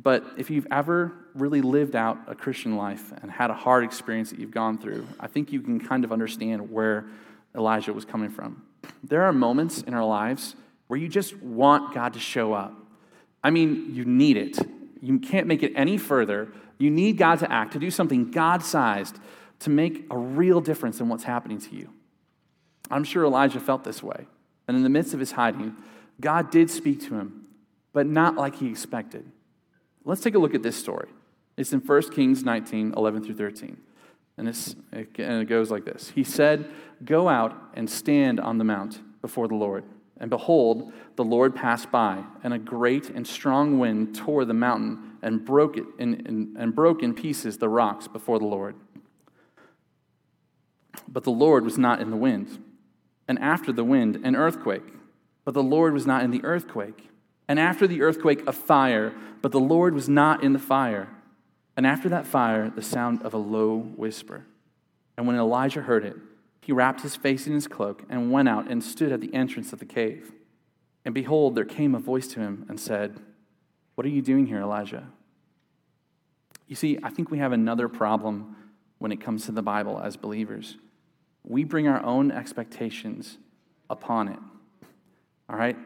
But 0.00 0.24
if 0.36 0.48
you've 0.48 0.66
ever 0.70 1.12
really 1.34 1.60
lived 1.60 1.96
out 1.96 2.18
a 2.28 2.34
Christian 2.34 2.76
life 2.76 3.12
and 3.20 3.30
had 3.30 3.50
a 3.50 3.54
hard 3.54 3.82
experience 3.82 4.30
that 4.30 4.38
you've 4.38 4.52
gone 4.52 4.78
through, 4.78 5.06
I 5.18 5.26
think 5.26 5.52
you 5.52 5.60
can 5.60 5.80
kind 5.80 6.04
of 6.04 6.12
understand 6.12 6.70
where 6.70 7.06
Elijah 7.54 7.92
was 7.92 8.04
coming 8.04 8.30
from. 8.30 8.62
There 9.02 9.24
are 9.24 9.32
moments 9.32 9.82
in 9.82 9.94
our 9.94 10.04
lives 10.04 10.54
where 10.86 11.00
you 11.00 11.08
just 11.08 11.36
want 11.38 11.94
God 11.94 12.12
to 12.12 12.20
show 12.20 12.52
up. 12.52 12.74
I 13.42 13.50
mean, 13.50 13.92
you 13.92 14.04
need 14.04 14.36
it. 14.36 14.58
You 15.02 15.18
can't 15.18 15.48
make 15.48 15.64
it 15.64 15.72
any 15.74 15.98
further. 15.98 16.48
You 16.78 16.90
need 16.90 17.18
God 17.18 17.40
to 17.40 17.50
act, 17.50 17.72
to 17.72 17.80
do 17.80 17.90
something 17.90 18.30
God 18.30 18.62
sized, 18.62 19.18
to 19.60 19.70
make 19.70 20.06
a 20.10 20.16
real 20.16 20.60
difference 20.60 21.00
in 21.00 21.08
what's 21.08 21.24
happening 21.24 21.58
to 21.58 21.74
you. 21.74 21.90
I'm 22.88 23.02
sure 23.02 23.24
Elijah 23.24 23.58
felt 23.58 23.82
this 23.82 24.00
way. 24.00 24.26
And 24.68 24.76
in 24.76 24.84
the 24.84 24.88
midst 24.88 25.12
of 25.12 25.18
his 25.18 25.32
hiding, 25.32 25.74
God 26.20 26.52
did 26.52 26.70
speak 26.70 27.00
to 27.08 27.16
him, 27.16 27.46
but 27.92 28.06
not 28.06 28.36
like 28.36 28.56
he 28.56 28.68
expected. 28.68 29.24
Let's 30.04 30.20
take 30.20 30.34
a 30.34 30.38
look 30.38 30.54
at 30.54 30.62
this 30.62 30.76
story. 30.76 31.08
It's 31.56 31.72
in 31.72 31.80
1 31.80 32.10
Kings 32.10 32.44
19 32.44 32.94
11 32.96 33.24
through 33.24 33.34
13. 33.34 33.76
And, 34.38 34.48
it's, 34.48 34.76
and 34.92 35.42
it 35.42 35.48
goes 35.48 35.70
like 35.70 35.84
this 35.84 36.10
He 36.14 36.24
said, 36.24 36.70
Go 37.04 37.28
out 37.28 37.54
and 37.74 37.90
stand 37.90 38.40
on 38.40 38.58
the 38.58 38.64
mount 38.64 39.00
before 39.20 39.48
the 39.48 39.54
Lord. 39.54 39.84
And 40.20 40.30
behold, 40.30 40.92
the 41.16 41.24
Lord 41.24 41.54
passed 41.54 41.92
by, 41.92 42.24
and 42.42 42.52
a 42.52 42.58
great 42.58 43.08
and 43.10 43.26
strong 43.26 43.78
wind 43.78 44.16
tore 44.16 44.44
the 44.44 44.54
mountain 44.54 45.16
and 45.22 45.44
broke 45.44 45.76
it 45.76 45.84
in, 45.98 46.14
in, 46.26 46.56
and 46.58 46.74
broke 46.74 47.02
in 47.02 47.14
pieces 47.14 47.58
the 47.58 47.68
rocks 47.68 48.08
before 48.08 48.38
the 48.40 48.44
Lord. 48.44 48.74
But 51.06 51.24
the 51.24 51.30
Lord 51.30 51.64
was 51.64 51.78
not 51.78 52.00
in 52.00 52.10
the 52.10 52.16
wind. 52.16 52.62
And 53.28 53.38
after 53.38 53.72
the 53.72 53.84
wind, 53.84 54.16
an 54.24 54.34
earthquake. 54.34 54.94
But 55.44 55.54
the 55.54 55.62
Lord 55.62 55.92
was 55.92 56.06
not 56.06 56.24
in 56.24 56.30
the 56.30 56.44
earthquake. 56.44 57.08
And 57.48 57.58
after 57.58 57.86
the 57.86 58.02
earthquake, 58.02 58.46
a 58.46 58.52
fire. 58.52 59.14
But 59.40 59.52
the 59.52 59.60
Lord 59.60 59.94
was 59.94 60.08
not 60.08 60.44
in 60.44 60.52
the 60.52 60.58
fire. 60.58 61.08
And 61.76 61.86
after 61.86 62.08
that 62.10 62.26
fire, 62.26 62.70
the 62.70 62.82
sound 62.82 63.22
of 63.22 63.34
a 63.34 63.38
low 63.38 63.78
whisper. 63.78 64.44
And 65.16 65.26
when 65.26 65.36
Elijah 65.36 65.82
heard 65.82 66.04
it, 66.04 66.16
he 66.60 66.72
wrapped 66.72 67.00
his 67.00 67.16
face 67.16 67.46
in 67.46 67.54
his 67.54 67.66
cloak 67.66 68.04
and 68.10 68.30
went 68.30 68.48
out 68.48 68.70
and 68.70 68.84
stood 68.84 69.10
at 69.10 69.20
the 69.20 69.32
entrance 69.32 69.72
of 69.72 69.78
the 69.78 69.86
cave. 69.86 70.32
And 71.04 71.14
behold, 71.14 71.54
there 71.54 71.64
came 71.64 71.94
a 71.94 71.98
voice 71.98 72.28
to 72.28 72.40
him 72.40 72.66
and 72.68 72.78
said, 72.78 73.18
What 73.94 74.06
are 74.06 74.10
you 74.10 74.20
doing 74.20 74.46
here, 74.46 74.60
Elijah? 74.60 75.06
You 76.66 76.76
see, 76.76 76.98
I 77.02 77.08
think 77.08 77.30
we 77.30 77.38
have 77.38 77.52
another 77.52 77.88
problem 77.88 78.56
when 78.98 79.12
it 79.12 79.20
comes 79.20 79.46
to 79.46 79.52
the 79.52 79.62
Bible 79.62 79.98
as 79.98 80.16
believers. 80.16 80.76
We 81.44 81.64
bring 81.64 81.88
our 81.88 82.04
own 82.04 82.30
expectations 82.30 83.38
upon 83.88 84.28
it. 84.28 84.38
All 85.48 85.56
right? 85.56 85.76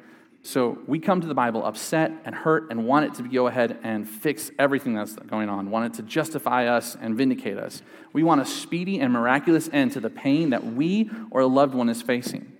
So 0.44 0.78
we 0.88 0.98
come 0.98 1.20
to 1.20 1.26
the 1.26 1.35
Bible 1.35 1.64
upset 1.64 2.11
and 2.24 2.35
hurt 2.35 2.70
and 2.70 2.85
want 2.85 3.07
it 3.07 3.14
to 3.14 3.28
go 3.28 3.46
ahead 3.46 3.78
and 3.85 4.09
fix 4.09 4.50
everything 4.59 4.94
that's 4.94 5.14
going 5.14 5.48
on, 5.48 5.70
want 5.70 5.94
it 5.94 5.96
to 5.98 6.02
justify 6.02 6.66
us 6.66 6.96
and 7.00 7.16
vindicate 7.16 7.59
us. 7.59 7.81
We 8.12 8.24
want 8.24 8.40
a 8.40 8.44
speedy 8.44 8.98
and 8.98 9.12
miraculous 9.12 9.70
end 9.72 9.92
to 9.92 10.00
the 10.00 10.11
pain 10.11 10.50
that 10.50 10.64
we 10.64 11.09
or 11.31 11.42
a 11.42 11.46
loved 11.46 11.74
one 11.74 11.88
is 11.88 12.02
facing. 12.02 12.52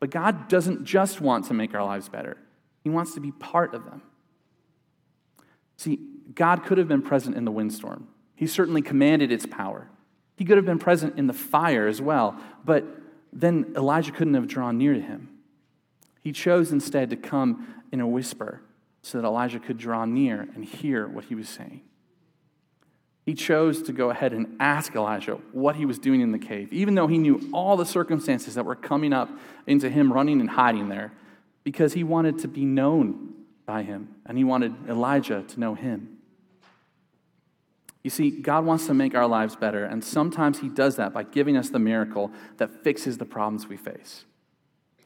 But 0.00 0.10
God 0.10 0.48
doesn't 0.48 0.84
just 0.84 1.20
want 1.20 1.46
to 1.46 1.54
make 1.54 1.74
our 1.74 1.84
lives 1.84 2.08
better, 2.08 2.38
He 2.82 2.90
wants 2.90 3.14
to 3.14 3.20
be 3.20 3.32
part 3.32 3.74
of 3.74 3.84
them. 3.84 4.02
See, 5.76 6.00
God 6.34 6.64
could 6.64 6.78
have 6.78 6.88
been 6.88 7.02
present 7.02 7.36
in 7.36 7.44
the 7.44 7.52
windstorm, 7.52 8.08
He 8.34 8.46
certainly 8.46 8.80
commanded 8.80 9.30
its 9.30 9.44
power. 9.44 9.88
He 10.36 10.44
could 10.44 10.56
have 10.56 10.64
been 10.64 10.78
present 10.78 11.18
in 11.18 11.26
the 11.26 11.32
fire 11.32 11.88
as 11.88 12.00
well, 12.00 12.40
but 12.64 12.84
then 13.32 13.72
Elijah 13.76 14.12
couldn't 14.12 14.34
have 14.34 14.46
drawn 14.46 14.78
near 14.78 14.94
to 14.94 15.00
him. 15.00 15.37
He 16.28 16.32
chose 16.32 16.72
instead 16.72 17.08
to 17.08 17.16
come 17.16 17.74
in 17.90 18.02
a 18.02 18.06
whisper 18.06 18.60
so 19.00 19.18
that 19.18 19.26
Elijah 19.26 19.58
could 19.58 19.78
draw 19.78 20.04
near 20.04 20.46
and 20.54 20.62
hear 20.62 21.08
what 21.08 21.24
he 21.24 21.34
was 21.34 21.48
saying. 21.48 21.80
He 23.24 23.32
chose 23.32 23.82
to 23.84 23.94
go 23.94 24.10
ahead 24.10 24.34
and 24.34 24.54
ask 24.60 24.94
Elijah 24.94 25.38
what 25.52 25.76
he 25.76 25.86
was 25.86 25.98
doing 25.98 26.20
in 26.20 26.30
the 26.30 26.38
cave, 26.38 26.70
even 26.70 26.94
though 26.94 27.06
he 27.06 27.16
knew 27.16 27.48
all 27.50 27.78
the 27.78 27.86
circumstances 27.86 28.56
that 28.56 28.66
were 28.66 28.76
coming 28.76 29.14
up 29.14 29.30
into 29.66 29.88
him 29.88 30.12
running 30.12 30.38
and 30.38 30.50
hiding 30.50 30.90
there, 30.90 31.14
because 31.64 31.94
he 31.94 32.04
wanted 32.04 32.38
to 32.40 32.46
be 32.46 32.66
known 32.66 33.32
by 33.64 33.82
him 33.82 34.14
and 34.26 34.36
he 34.36 34.44
wanted 34.44 34.74
Elijah 34.86 35.44
to 35.48 35.58
know 35.58 35.74
him. 35.74 36.18
You 38.02 38.10
see, 38.10 38.30
God 38.30 38.66
wants 38.66 38.86
to 38.88 38.92
make 38.92 39.14
our 39.14 39.26
lives 39.26 39.56
better, 39.56 39.86
and 39.86 40.04
sometimes 40.04 40.58
He 40.58 40.68
does 40.68 40.96
that 40.96 41.14
by 41.14 41.22
giving 41.22 41.56
us 41.56 41.70
the 41.70 41.78
miracle 41.78 42.30
that 42.58 42.84
fixes 42.84 43.16
the 43.16 43.24
problems 43.24 43.66
we 43.66 43.78
face. 43.78 44.24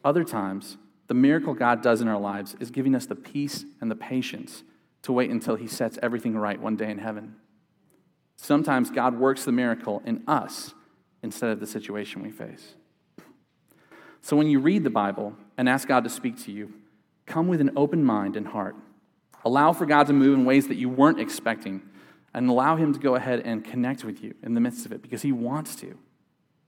Other 0.04 0.24
times, 0.24 0.78
the 1.12 1.18
miracle 1.18 1.53
God 1.53 1.83
does 1.83 2.01
in 2.01 2.09
our 2.09 2.18
lives 2.18 2.57
is 2.59 2.70
giving 2.70 2.94
us 2.94 3.05
the 3.05 3.14
peace 3.14 3.66
and 3.83 3.90
the 3.90 3.94
patience 3.94 4.62
to 5.03 5.12
wait 5.12 5.29
until 5.29 5.57
He 5.57 5.66
sets 5.66 5.98
everything 6.03 6.38
right 6.38 6.59
one 6.59 6.75
day 6.75 6.90
in 6.90 6.96
heaven. 6.96 7.37
Sometimes 8.38 8.90
God 8.90 9.18
works 9.18 9.44
the 9.44 9.53
miracle 9.53 10.01
in 10.07 10.22
us 10.27 10.72
instead 11.22 11.51
of 11.51 11.61
the 11.61 11.66
situation 11.66 12.22
we 12.22 12.31
face. 12.31 12.77
So 14.22 14.38
when 14.38 14.46
you 14.46 14.59
read 14.59 14.85
the 14.85 14.88
Bible 14.88 15.37
and 15.59 15.68
ask 15.68 15.87
God 15.87 16.03
to 16.05 16.09
speak 16.09 16.42
to 16.44 16.51
you, 16.51 16.72
come 17.27 17.46
with 17.46 17.61
an 17.61 17.72
open 17.77 18.03
mind 18.03 18.35
and 18.35 18.48
heart. 18.48 18.75
Allow 19.44 19.75
for 19.75 19.85
God 19.85 20.07
to 20.07 20.14
move 20.14 20.33
in 20.33 20.46
ways 20.46 20.66
that 20.68 20.77
you 20.77 20.88
weren't 20.88 21.20
expecting, 21.20 21.83
and 22.33 22.48
allow 22.48 22.77
Him 22.77 22.94
to 22.94 22.98
go 22.98 23.16
ahead 23.16 23.40
and 23.40 23.62
connect 23.62 24.03
with 24.03 24.25
you 24.25 24.33
in 24.42 24.55
the 24.55 24.62
midst 24.62 24.87
of 24.87 24.92
it 24.92 25.03
because 25.03 25.20
He 25.20 25.31
wants 25.31 25.77
to. 25.77 25.94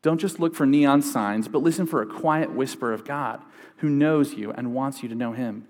Don't 0.05 0.21
just 0.21 0.39
look 0.39 0.55
for 0.55 0.67
neon 0.67 1.01
signs, 1.01 1.49
but 1.49 1.63
listen 1.63 1.87
for 1.87 2.03
a 2.03 2.07
quiet 2.07 2.53
whisper 2.53 2.93
of 2.93 3.07
God 3.07 3.41
who 3.79 3.89
knows 3.89 4.35
you 4.35 4.51
and 4.51 4.75
wants 4.75 5.03
you 5.03 5.09
to 5.09 5.15
know 5.15 5.33
him. 5.33 5.67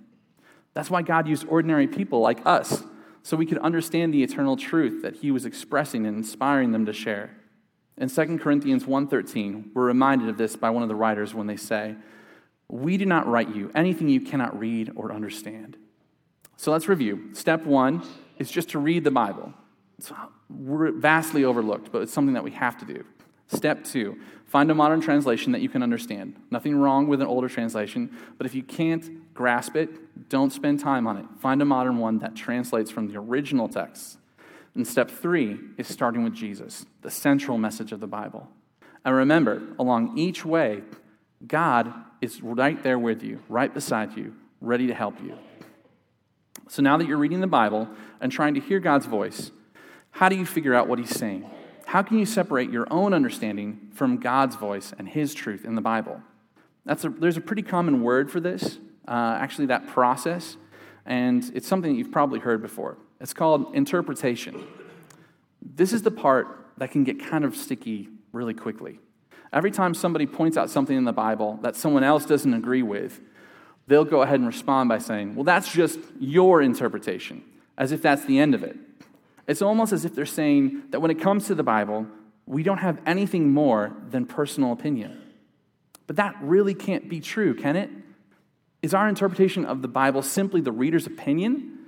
That's 0.72 0.90
why 0.90 1.02
God 1.02 1.28
used 1.28 1.46
ordinary 1.48 1.86
people 1.86 2.18
like 2.18 2.44
us 2.44 2.82
so 3.22 3.36
we 3.36 3.46
could 3.46 3.58
understand 3.58 4.12
the 4.12 4.24
eternal 4.24 4.56
truth 4.56 5.02
that 5.02 5.18
he 5.18 5.30
was 5.30 5.46
expressing 5.46 6.04
and 6.04 6.16
inspiring 6.16 6.72
them 6.72 6.84
to 6.86 6.92
share. 6.92 7.30
In 7.96 8.08
2 8.08 8.40
Corinthians 8.40 8.88
1:13, 8.88 9.70
we're 9.72 9.86
reminded 9.86 10.28
of 10.28 10.36
this 10.36 10.56
by 10.56 10.68
one 10.68 10.82
of 10.82 10.88
the 10.88 10.96
writers 10.96 11.32
when 11.32 11.46
they 11.46 11.56
say, 11.56 11.94
"We 12.68 12.96
do 12.96 13.06
not 13.06 13.28
write 13.28 13.54
you 13.54 13.70
anything 13.72 14.08
you 14.08 14.20
cannot 14.20 14.58
read 14.58 14.90
or 14.96 15.12
understand." 15.12 15.76
So 16.56 16.72
let's 16.72 16.88
review. 16.88 17.28
Step 17.34 17.64
1 17.64 18.02
is 18.40 18.50
just 18.50 18.70
to 18.70 18.80
read 18.80 19.04
the 19.04 19.12
Bible. 19.12 19.54
It's 19.96 20.10
vastly 20.50 21.44
overlooked, 21.44 21.92
but 21.92 22.02
it's 22.02 22.12
something 22.12 22.34
that 22.34 22.42
we 22.42 22.50
have 22.50 22.76
to 22.78 22.84
do. 22.84 23.04
Step 23.46 23.84
two, 23.84 24.18
find 24.46 24.70
a 24.70 24.74
modern 24.74 25.00
translation 25.00 25.52
that 25.52 25.60
you 25.60 25.68
can 25.68 25.82
understand. 25.82 26.36
Nothing 26.50 26.76
wrong 26.76 27.06
with 27.06 27.20
an 27.20 27.26
older 27.26 27.48
translation, 27.48 28.16
but 28.38 28.46
if 28.46 28.54
you 28.54 28.62
can't 28.62 29.32
grasp 29.34 29.76
it, 29.76 30.28
don't 30.28 30.52
spend 30.52 30.80
time 30.80 31.06
on 31.06 31.16
it. 31.16 31.26
Find 31.40 31.60
a 31.60 31.64
modern 31.64 31.98
one 31.98 32.18
that 32.20 32.34
translates 32.34 32.90
from 32.90 33.08
the 33.08 33.18
original 33.18 33.68
text. 33.68 34.18
And 34.74 34.86
step 34.86 35.10
three 35.10 35.60
is 35.76 35.86
starting 35.86 36.24
with 36.24 36.34
Jesus, 36.34 36.86
the 37.02 37.10
central 37.10 37.58
message 37.58 37.92
of 37.92 38.00
the 38.00 38.06
Bible. 38.06 38.48
And 39.04 39.14
remember, 39.14 39.62
along 39.78 40.16
each 40.18 40.44
way, 40.44 40.82
God 41.46 41.92
is 42.20 42.42
right 42.42 42.82
there 42.82 42.98
with 42.98 43.22
you, 43.22 43.40
right 43.48 43.72
beside 43.72 44.16
you, 44.16 44.34
ready 44.60 44.86
to 44.86 44.94
help 44.94 45.20
you. 45.22 45.38
So 46.68 46.80
now 46.82 46.96
that 46.96 47.06
you're 47.06 47.18
reading 47.18 47.40
the 47.40 47.46
Bible 47.46 47.88
and 48.20 48.32
trying 48.32 48.54
to 48.54 48.60
hear 48.60 48.80
God's 48.80 49.06
voice, 49.06 49.50
how 50.10 50.28
do 50.28 50.36
you 50.36 50.46
figure 50.46 50.74
out 50.74 50.88
what 50.88 50.98
He's 50.98 51.10
saying? 51.10 51.44
How 51.86 52.02
can 52.02 52.18
you 52.18 52.26
separate 52.26 52.70
your 52.70 52.86
own 52.90 53.14
understanding 53.14 53.90
from 53.92 54.18
God's 54.18 54.56
voice 54.56 54.92
and 54.98 55.08
His 55.08 55.34
truth 55.34 55.64
in 55.64 55.74
the 55.74 55.80
Bible? 55.80 56.20
That's 56.84 57.04
a, 57.04 57.08
there's 57.08 57.36
a 57.36 57.40
pretty 57.40 57.62
common 57.62 58.02
word 58.02 58.30
for 58.30 58.40
this, 58.40 58.78
uh, 59.06 59.38
actually, 59.40 59.66
that 59.66 59.86
process, 59.88 60.56
and 61.06 61.50
it's 61.54 61.66
something 61.66 61.92
that 61.92 61.98
you've 61.98 62.12
probably 62.12 62.40
heard 62.40 62.62
before. 62.62 62.96
It's 63.20 63.32
called 63.32 63.74
interpretation. 63.74 64.66
This 65.62 65.92
is 65.92 66.02
the 66.02 66.10
part 66.10 66.66
that 66.78 66.90
can 66.90 67.04
get 67.04 67.24
kind 67.24 67.44
of 67.44 67.56
sticky 67.56 68.08
really 68.32 68.54
quickly. 68.54 68.98
Every 69.52 69.70
time 69.70 69.94
somebody 69.94 70.26
points 70.26 70.56
out 70.56 70.68
something 70.68 70.96
in 70.96 71.04
the 71.04 71.12
Bible 71.12 71.58
that 71.62 71.76
someone 71.76 72.02
else 72.02 72.26
doesn't 72.26 72.52
agree 72.52 72.82
with, 72.82 73.20
they'll 73.86 74.04
go 74.04 74.22
ahead 74.22 74.40
and 74.40 74.46
respond 74.46 74.88
by 74.88 74.98
saying, 74.98 75.34
Well, 75.36 75.44
that's 75.44 75.72
just 75.72 75.98
your 76.18 76.60
interpretation, 76.60 77.44
as 77.78 77.92
if 77.92 78.02
that's 78.02 78.24
the 78.24 78.38
end 78.38 78.54
of 78.54 78.62
it. 78.62 78.76
It's 79.46 79.62
almost 79.62 79.92
as 79.92 80.04
if 80.04 80.14
they're 80.14 80.26
saying 80.26 80.84
that 80.90 81.00
when 81.00 81.10
it 81.10 81.20
comes 81.20 81.46
to 81.46 81.54
the 81.54 81.62
Bible, 81.62 82.06
we 82.46 82.62
don't 82.62 82.78
have 82.78 83.00
anything 83.06 83.50
more 83.50 83.94
than 84.10 84.26
personal 84.26 84.72
opinion. 84.72 85.20
But 86.06 86.16
that 86.16 86.36
really 86.40 86.74
can't 86.74 87.08
be 87.08 87.20
true, 87.20 87.54
can 87.54 87.76
it? 87.76 87.90
Is 88.82 88.92
our 88.92 89.08
interpretation 89.08 89.64
of 89.64 89.80
the 89.80 89.88
Bible 89.88 90.22
simply 90.22 90.60
the 90.60 90.72
reader's 90.72 91.06
opinion 91.06 91.78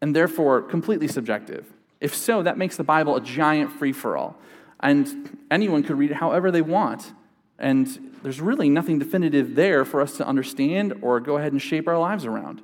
and 0.00 0.14
therefore 0.14 0.62
completely 0.62 1.08
subjective? 1.08 1.72
If 2.00 2.14
so, 2.14 2.42
that 2.42 2.58
makes 2.58 2.76
the 2.76 2.84
Bible 2.84 3.16
a 3.16 3.20
giant 3.20 3.72
free 3.72 3.92
for 3.92 4.16
all. 4.16 4.36
And 4.80 5.38
anyone 5.50 5.82
could 5.82 5.96
read 5.96 6.10
it 6.10 6.16
however 6.18 6.50
they 6.50 6.60
want. 6.60 7.12
And 7.58 8.16
there's 8.22 8.40
really 8.40 8.68
nothing 8.68 8.98
definitive 8.98 9.54
there 9.54 9.84
for 9.86 10.02
us 10.02 10.18
to 10.18 10.26
understand 10.26 10.94
or 11.00 11.20
go 11.20 11.38
ahead 11.38 11.52
and 11.52 11.62
shape 11.62 11.88
our 11.88 11.98
lives 11.98 12.26
around. 12.26 12.60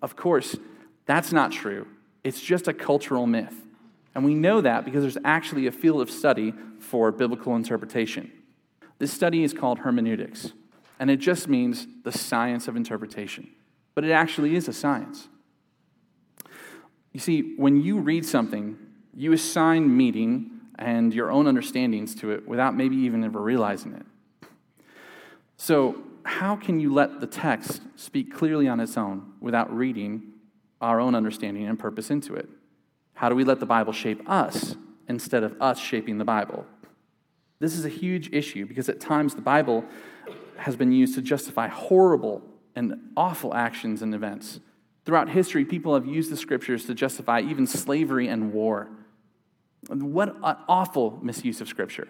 Of 0.00 0.14
course, 0.14 0.56
that's 1.06 1.32
not 1.32 1.50
true. 1.50 1.88
It's 2.22 2.40
just 2.40 2.68
a 2.68 2.72
cultural 2.72 3.26
myth. 3.26 3.54
And 4.18 4.24
we 4.24 4.34
know 4.34 4.60
that 4.62 4.84
because 4.84 5.02
there's 5.02 5.16
actually 5.24 5.68
a 5.68 5.70
field 5.70 6.00
of 6.00 6.10
study 6.10 6.52
for 6.80 7.12
biblical 7.12 7.54
interpretation. 7.54 8.32
This 8.98 9.12
study 9.12 9.44
is 9.44 9.54
called 9.54 9.78
hermeneutics, 9.78 10.50
and 10.98 11.08
it 11.08 11.18
just 11.18 11.46
means 11.46 11.86
the 12.02 12.10
science 12.10 12.66
of 12.66 12.74
interpretation. 12.74 13.48
But 13.94 14.02
it 14.02 14.10
actually 14.10 14.56
is 14.56 14.66
a 14.66 14.72
science. 14.72 15.28
You 17.12 17.20
see, 17.20 17.54
when 17.58 17.80
you 17.80 18.00
read 18.00 18.26
something, 18.26 18.76
you 19.14 19.32
assign 19.32 19.96
meaning 19.96 20.50
and 20.80 21.14
your 21.14 21.30
own 21.30 21.46
understandings 21.46 22.16
to 22.16 22.32
it 22.32 22.48
without 22.48 22.76
maybe 22.76 22.96
even 22.96 23.22
ever 23.22 23.40
realizing 23.40 23.92
it. 23.92 24.06
So, 25.56 26.02
how 26.24 26.56
can 26.56 26.80
you 26.80 26.92
let 26.92 27.20
the 27.20 27.28
text 27.28 27.82
speak 27.94 28.34
clearly 28.34 28.66
on 28.66 28.80
its 28.80 28.96
own 28.96 29.34
without 29.40 29.72
reading 29.72 30.32
our 30.80 30.98
own 30.98 31.14
understanding 31.14 31.68
and 31.68 31.78
purpose 31.78 32.10
into 32.10 32.34
it? 32.34 32.48
How 33.18 33.28
do 33.28 33.34
we 33.34 33.42
let 33.42 33.58
the 33.58 33.66
Bible 33.66 33.92
shape 33.92 34.22
us 34.30 34.76
instead 35.08 35.42
of 35.42 35.60
us 35.60 35.76
shaping 35.80 36.18
the 36.18 36.24
Bible? 36.24 36.64
This 37.58 37.76
is 37.76 37.84
a 37.84 37.88
huge 37.88 38.32
issue 38.32 38.64
because 38.64 38.88
at 38.88 39.00
times 39.00 39.34
the 39.34 39.42
Bible 39.42 39.84
has 40.56 40.76
been 40.76 40.92
used 40.92 41.16
to 41.16 41.20
justify 41.20 41.66
horrible 41.66 42.42
and 42.76 43.10
awful 43.16 43.54
actions 43.54 44.02
and 44.02 44.14
events. 44.14 44.60
Throughout 45.04 45.30
history, 45.30 45.64
people 45.64 45.94
have 45.94 46.06
used 46.06 46.30
the 46.30 46.36
scriptures 46.36 46.84
to 46.86 46.94
justify 46.94 47.40
even 47.40 47.66
slavery 47.66 48.28
and 48.28 48.52
war. 48.52 48.88
What 49.88 50.36
an 50.36 50.56
awful 50.68 51.18
misuse 51.20 51.60
of 51.60 51.66
Scripture. 51.66 52.06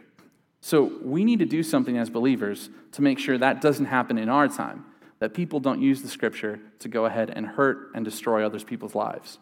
So 0.61 0.93
we 1.03 1.25
need 1.25 1.39
to 1.39 1.47
do 1.47 1.63
something 1.63 1.97
as 1.97 2.11
believers 2.11 2.69
to 2.93 3.01
make 3.01 3.19
sure 3.19 3.39
that 3.39 3.63
doesn't 3.63 3.87
happen 3.87 4.19
in 4.19 4.29
our 4.29 4.47
time, 4.47 4.85
that 5.21 5.33
people 5.33 5.59
don't 5.59 5.81
use 5.81 6.03
the 6.03 6.09
Scripture 6.09 6.61
to 6.81 6.89
go 6.89 7.07
ahead 7.07 7.31
and 7.35 7.47
hurt 7.47 7.93
and 7.95 8.05
destroy 8.05 8.45
others 8.45 8.63
people's 8.63 8.95
lives. 8.95 9.39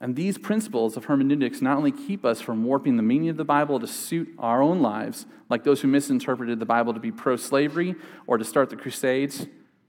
And 0.00 0.16
these 0.16 0.38
principles 0.38 0.96
of 0.96 1.04
hermeneutics 1.04 1.60
not 1.60 1.76
only 1.76 1.92
keep 1.92 2.24
us 2.24 2.40
from 2.40 2.64
warping 2.64 2.96
the 2.96 3.02
meaning 3.02 3.28
of 3.28 3.36
the 3.36 3.44
Bible 3.44 3.78
to 3.78 3.86
suit 3.86 4.34
our 4.38 4.62
own 4.62 4.80
lives, 4.80 5.26
like 5.50 5.62
those 5.62 5.82
who 5.82 5.88
misinterpreted 5.88 6.58
the 6.58 6.66
Bible 6.66 6.94
to 6.94 7.00
be 7.00 7.12
pro 7.12 7.36
slavery 7.36 7.94
or 8.26 8.38
to 8.38 8.44
start 8.44 8.70
the 8.70 8.76
Crusades, 8.76 9.46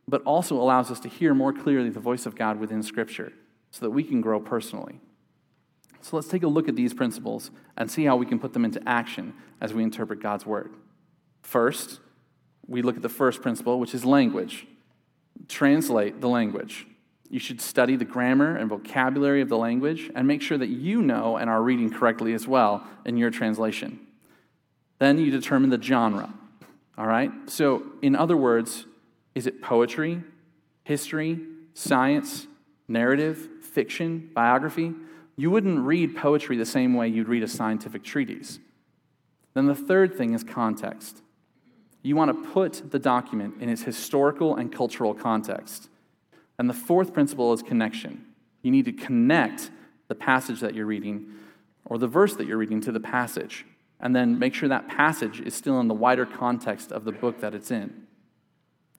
but 0.07 0.21
also 0.23 0.59
allows 0.59 0.91
us 0.91 0.99
to 0.99 1.07
hear 1.07 1.33
more 1.33 1.53
clearly 1.53 1.89
the 1.89 2.01
voice 2.01 2.25
of 2.25 2.35
God 2.35 2.59
within 2.59 2.83
Scripture 2.83 3.31
so 3.69 3.85
that 3.85 3.91
we 3.91 4.03
can 4.03 4.19
grow 4.19 4.41
personally. 4.41 4.99
So 6.01 6.17
let's 6.17 6.27
take 6.27 6.43
a 6.43 6.47
look 6.47 6.67
at 6.67 6.75
these 6.75 6.93
principles 6.93 7.51
and 7.77 7.89
see 7.89 8.03
how 8.03 8.17
we 8.17 8.25
can 8.25 8.39
put 8.39 8.51
them 8.51 8.65
into 8.65 8.81
action 8.87 9.33
as 9.61 9.73
we 9.73 9.83
interpret 9.83 10.21
God's 10.21 10.45
word. 10.45 10.73
First, 11.41 12.01
we 12.67 12.81
look 12.81 12.97
at 12.97 13.01
the 13.01 13.09
first 13.09 13.41
principle, 13.41 13.79
which 13.79 13.93
is 13.93 14.03
language. 14.03 14.67
Translate 15.47 16.19
the 16.19 16.27
language. 16.27 16.87
You 17.31 17.39
should 17.39 17.59
study 17.59 17.95
the 17.95 18.05
grammar 18.05 18.55
and 18.55 18.69
vocabulary 18.69 19.41
of 19.41 19.49
the 19.49 19.57
language 19.57 20.11
and 20.13 20.27
make 20.27 20.43
sure 20.43 20.57
that 20.59 20.67
you 20.67 21.01
know 21.01 21.37
and 21.37 21.49
are 21.49 21.63
reading 21.63 21.89
correctly 21.89 22.33
as 22.33 22.47
well 22.47 22.85
in 23.05 23.17
your 23.17 23.31
translation. 23.31 23.99
Then 24.99 25.17
you 25.17 25.31
determine 25.31 25.71
the 25.71 25.81
genre. 25.81 26.31
All 26.97 27.07
right? 27.07 27.31
So, 27.47 27.83
in 28.03 28.15
other 28.15 28.37
words, 28.37 28.85
is 29.33 29.47
it 29.47 29.61
poetry, 29.63 30.21
history, 30.83 31.39
science, 31.73 32.45
narrative, 32.87 33.49
fiction, 33.61 34.29
biography? 34.35 34.93
you 35.41 35.49
wouldn't 35.49 35.79
read 35.79 36.15
poetry 36.15 36.55
the 36.55 36.65
same 36.67 36.93
way 36.93 37.07
you'd 37.07 37.27
read 37.27 37.41
a 37.41 37.47
scientific 37.47 38.03
treatise. 38.03 38.59
Then 39.55 39.65
the 39.65 39.73
third 39.73 40.15
thing 40.15 40.35
is 40.35 40.43
context. 40.43 41.23
You 42.03 42.15
want 42.15 42.31
to 42.31 42.49
put 42.51 42.91
the 42.91 42.99
document 42.99 43.55
in 43.59 43.67
its 43.67 43.81
historical 43.81 44.55
and 44.55 44.71
cultural 44.71 45.15
context. 45.15 45.89
And 46.61 46.69
the 46.69 46.75
fourth 46.75 47.11
principle 47.11 47.53
is 47.53 47.63
connection. 47.63 48.23
You 48.61 48.69
need 48.69 48.85
to 48.85 48.91
connect 48.91 49.71
the 50.09 50.13
passage 50.13 50.59
that 50.59 50.75
you're 50.75 50.85
reading 50.85 51.25
or 51.85 51.97
the 51.97 52.05
verse 52.05 52.35
that 52.35 52.45
you're 52.45 52.59
reading 52.59 52.79
to 52.81 52.91
the 52.91 52.99
passage, 52.99 53.65
and 53.99 54.15
then 54.15 54.37
make 54.37 54.53
sure 54.53 54.69
that 54.69 54.87
passage 54.87 55.41
is 55.41 55.55
still 55.55 55.79
in 55.79 55.87
the 55.87 55.95
wider 55.95 56.23
context 56.23 56.91
of 56.91 57.03
the 57.03 57.11
book 57.11 57.41
that 57.41 57.55
it's 57.55 57.71
in. 57.71 58.05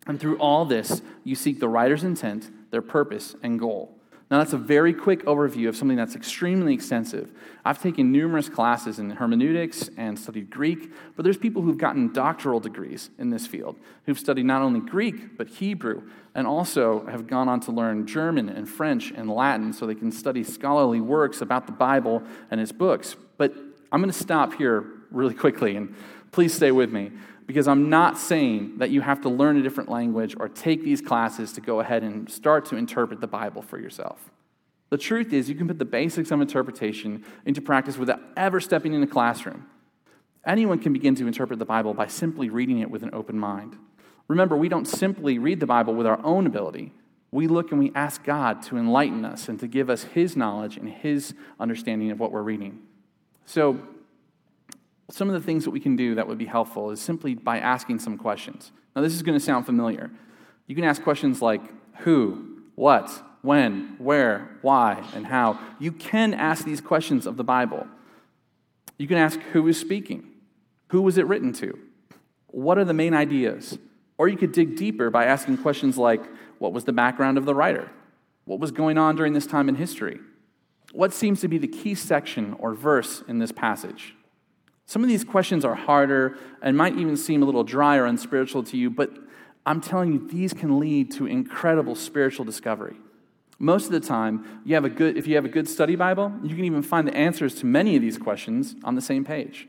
And 0.09 0.19
through 0.19 0.39
all 0.39 0.65
this, 0.65 1.03
you 1.23 1.37
seek 1.37 1.61
the 1.61 1.69
writer's 1.69 2.03
intent, 2.03 2.51
their 2.73 2.83
purpose, 2.83 3.37
and 3.45 3.61
goal. 3.61 3.97
Now, 4.33 4.39
that's 4.39 4.55
a 4.55 4.57
very 4.59 4.95
quick 4.95 5.27
overview 5.27 5.69
of 5.69 5.77
something 5.77 5.99
that's 5.99 6.17
extremely 6.17 6.73
extensive. 6.73 7.31
I've 7.67 7.83
taken 7.83 8.11
numerous 8.11 8.49
classes 8.49 8.99
in 8.99 9.11
hermeneutics 9.11 9.91
and 9.99 10.19
studied 10.19 10.49
Greek, 10.49 10.91
but 11.15 11.23
there's 11.23 11.37
people 11.37 11.61
who've 11.61 11.77
gotten 11.77 12.15
doctoral 12.15 12.59
degrees 12.59 13.11
in 13.19 13.29
this 13.29 13.47
field 13.47 13.77
who've 14.07 14.19
studied 14.19 14.47
not 14.47 14.63
only 14.63 14.81
Greek, 14.81 15.37
but 15.37 15.49
Hebrew, 15.49 16.05
and 16.35 16.47
also 16.47 17.05
have 17.09 17.27
gone 17.27 17.47
on 17.47 17.61
to 17.61 17.73
learn 17.73 18.07
German 18.07 18.49
and 18.49 18.67
French 18.67 19.13
and 19.15 19.29
Latin 19.29 19.71
so 19.75 19.87
they 19.87 19.95
can 19.95 20.11
study 20.11 20.43
scholarly 20.43 21.03
works 21.03 21.43
about 21.43 21.67
the 21.67 21.73
Bible 21.73 22.23
and 22.51 22.59
its 22.59 22.73
books. 22.73 23.15
But 23.37 23.53
I'm 23.93 24.01
going 24.01 24.11
to 24.11 24.19
stop 24.19 24.55
here 24.55 24.87
really 25.11 25.35
quickly, 25.35 25.77
and 25.77 25.95
please 26.31 26.55
stay 26.55 26.73
with 26.73 26.91
me 26.91 27.13
because 27.53 27.69
I'm 27.69 27.91
not 27.91 28.17
saying 28.17 28.79
that 28.79 28.89
you 28.89 29.03
have 29.03 29.21
to 29.21 29.29
learn 29.29 29.59
a 29.59 29.63
different 29.63 29.91
language 29.91 30.35
or 30.41 30.49
take 30.49 30.83
these 30.83 31.03
classes 31.03 31.53
to 31.53 31.61
go 31.61 31.81
ahead 31.81 32.03
and 32.03 32.31
start 32.31 32.65
to 32.67 32.77
interpret 32.77 33.21
the 33.21 33.27
Bible 33.27 33.61
for 33.61 33.79
yourself. 33.79 34.31
The 34.89 34.97
truth 34.97 35.35
is, 35.35 35.51
you 35.51 35.55
can 35.55 35.69
put 35.69 35.79
the 35.79 35.85
basics 35.85 36.31
of 36.31 36.41
interpretation 36.41 37.23
into 37.45 37.61
practice 37.61 37.99
without 37.99 38.21
ever 38.39 38.59
stepping 38.59 38.95
in 38.95 39.03
a 39.03 39.07
classroom. 39.07 39.67
Anyone 40.47 40.79
can 40.79 40.95
begin 40.95 41.15
to 41.17 41.27
interpret 41.27 41.59
the 41.59 41.67
Bible 41.67 41.93
by 41.93 42.07
simply 42.07 42.49
reading 42.49 42.79
it 42.79 42.91
with 42.91 43.03
an 43.03 43.11
open 43.13 43.39
mind. 43.39 43.77
Remember, 44.29 44.57
we 44.57 44.71
don't 44.71 44.89
simply 44.89 45.39
read 45.39 45.61
the 45.61 45.67
Bible 45.67 45.95
with 45.95 46.07
our 46.07 46.25
own 46.25 46.47
ability. 46.47 46.95
We 47.33 47.49
look 47.49 47.71
and 47.71 47.79
we 47.79 47.93
ask 47.95 48.25
God 48.25 48.63
to 48.63 48.79
enlighten 48.79 49.27
us 49.27 49.51
and 49.51 49.61
to 49.61 49.67
give 49.67 49.91
us 49.91 50.05
His 50.05 50.39
knowledge 50.39 50.79
and 50.79 50.89
His 50.89 51.35
understanding 51.61 52.11
of 52.11 52.19
what 52.19 52.33
we're 52.33 52.41
reading. 52.41 52.79
So, 53.45 53.79
some 55.13 55.29
of 55.29 55.35
the 55.35 55.45
things 55.45 55.65
that 55.65 55.71
we 55.71 55.81
can 55.81 55.95
do 55.95 56.15
that 56.15 56.27
would 56.27 56.39
be 56.39 56.47
helpful 56.47 56.91
is 56.91 57.01
simply 57.01 57.35
by 57.35 57.59
asking 57.59 57.99
some 57.99 58.17
questions. 58.17 58.73
Now, 58.97 59.03
this 59.03 59.13
is 59.13 59.23
going 59.23 59.39
to 59.39 59.45
sound 59.45 59.67
familiar. 59.67 60.11
You 60.67 60.75
can 60.75 60.85
ask 60.85 61.03
questions 61.03 61.43
like 61.43 61.61
who, 61.99 62.63
what, 62.77 63.11
when, 63.43 63.97
where, 63.99 64.57
why, 64.63 65.05
and 65.15 65.27
how. 65.27 65.59
You 65.79 65.93
can 65.93 66.33
ask 66.33 66.65
these 66.65 66.81
questions 66.81 67.27
of 67.27 67.37
the 67.37 67.45
Bible. 67.45 67.87
You 68.97 69.07
can 69.07 69.19
ask 69.19 69.39
who 69.53 69.69
is 69.69 69.79
speaking, 69.79 70.27
who 70.89 71.03
was 71.03 71.19
it 71.19 71.27
written 71.27 71.53
to, 71.55 71.79
what 72.47 72.79
are 72.79 72.85
the 72.85 72.95
main 72.95 73.13
ideas? 73.13 73.79
Or 74.17 74.29
you 74.29 74.39
could 74.39 74.53
dig 74.53 74.77
deeper 74.77 75.11
by 75.11 75.27
asking 75.27 75.59
questions 75.59 75.99
like 75.99 76.23
what 76.59 76.73
was 76.73 76.85
the 76.85 76.93
background 76.93 77.37
of 77.37 77.45
the 77.45 77.55
writer? 77.55 77.91
What 78.47 78.61
was 78.61 78.71
going 78.71 78.97
on 78.97 79.17
during 79.17 79.35
this 79.35 79.47
time 79.47 79.69
in 79.69 79.75
history? 79.75 80.21
What 80.93 81.13
seems 81.13 81.43
to 81.43 81.49
be 81.49 81.59
the 81.59 81.69
key 81.69 81.95
section 81.95 82.55
or 82.59 82.75
verse 82.75 83.23
in 83.29 83.41
this 83.41 83.53
passage? 83.53 84.15
Some 84.93 85.03
of 85.03 85.09
these 85.09 85.25
questions 85.25 85.65
are 85.65 85.75
harder 85.75 86.37
and 86.61 86.77
might 86.77 86.99
even 86.99 87.17
seem 87.17 87.43
a 87.43 87.47
little 87.47 87.65
dry 87.65 87.97
or 87.97 88.05
unspiritual 88.05 88.63
to 88.65 88.77
you, 88.77 88.91
but 88.91 89.09
I'm 89.65 89.81
telling 89.81 90.13
you, 90.13 90.29
these 90.29 90.53
can 90.53 90.79
lead 90.79 91.13
to 91.13 91.25
incredible 91.25 91.95
spiritual 91.95 92.45
discovery. 92.45 92.97
Most 93.59 93.87
of 93.87 93.93
the 93.93 94.01
time, 94.01 94.61
you 94.67 94.75
have 94.75 94.85
a 94.85 94.91
good, 94.91 95.17
if 95.17 95.27
you 95.27 95.35
have 95.37 95.47
a 95.47 95.49
good 95.49 95.67
study 95.67 95.97
Bible, 95.97 96.31
you 96.43 96.55
can 96.55 96.67
even 96.67 96.83
find 96.83 97.09
the 97.09 97.17
answers 97.17 97.55
to 97.55 97.65
many 97.65 97.97
of 97.97 98.03
these 98.03 98.19
questions 98.19 98.77
on 98.85 98.95
the 98.95 99.01
same 99.01 99.25
page. 99.25 99.67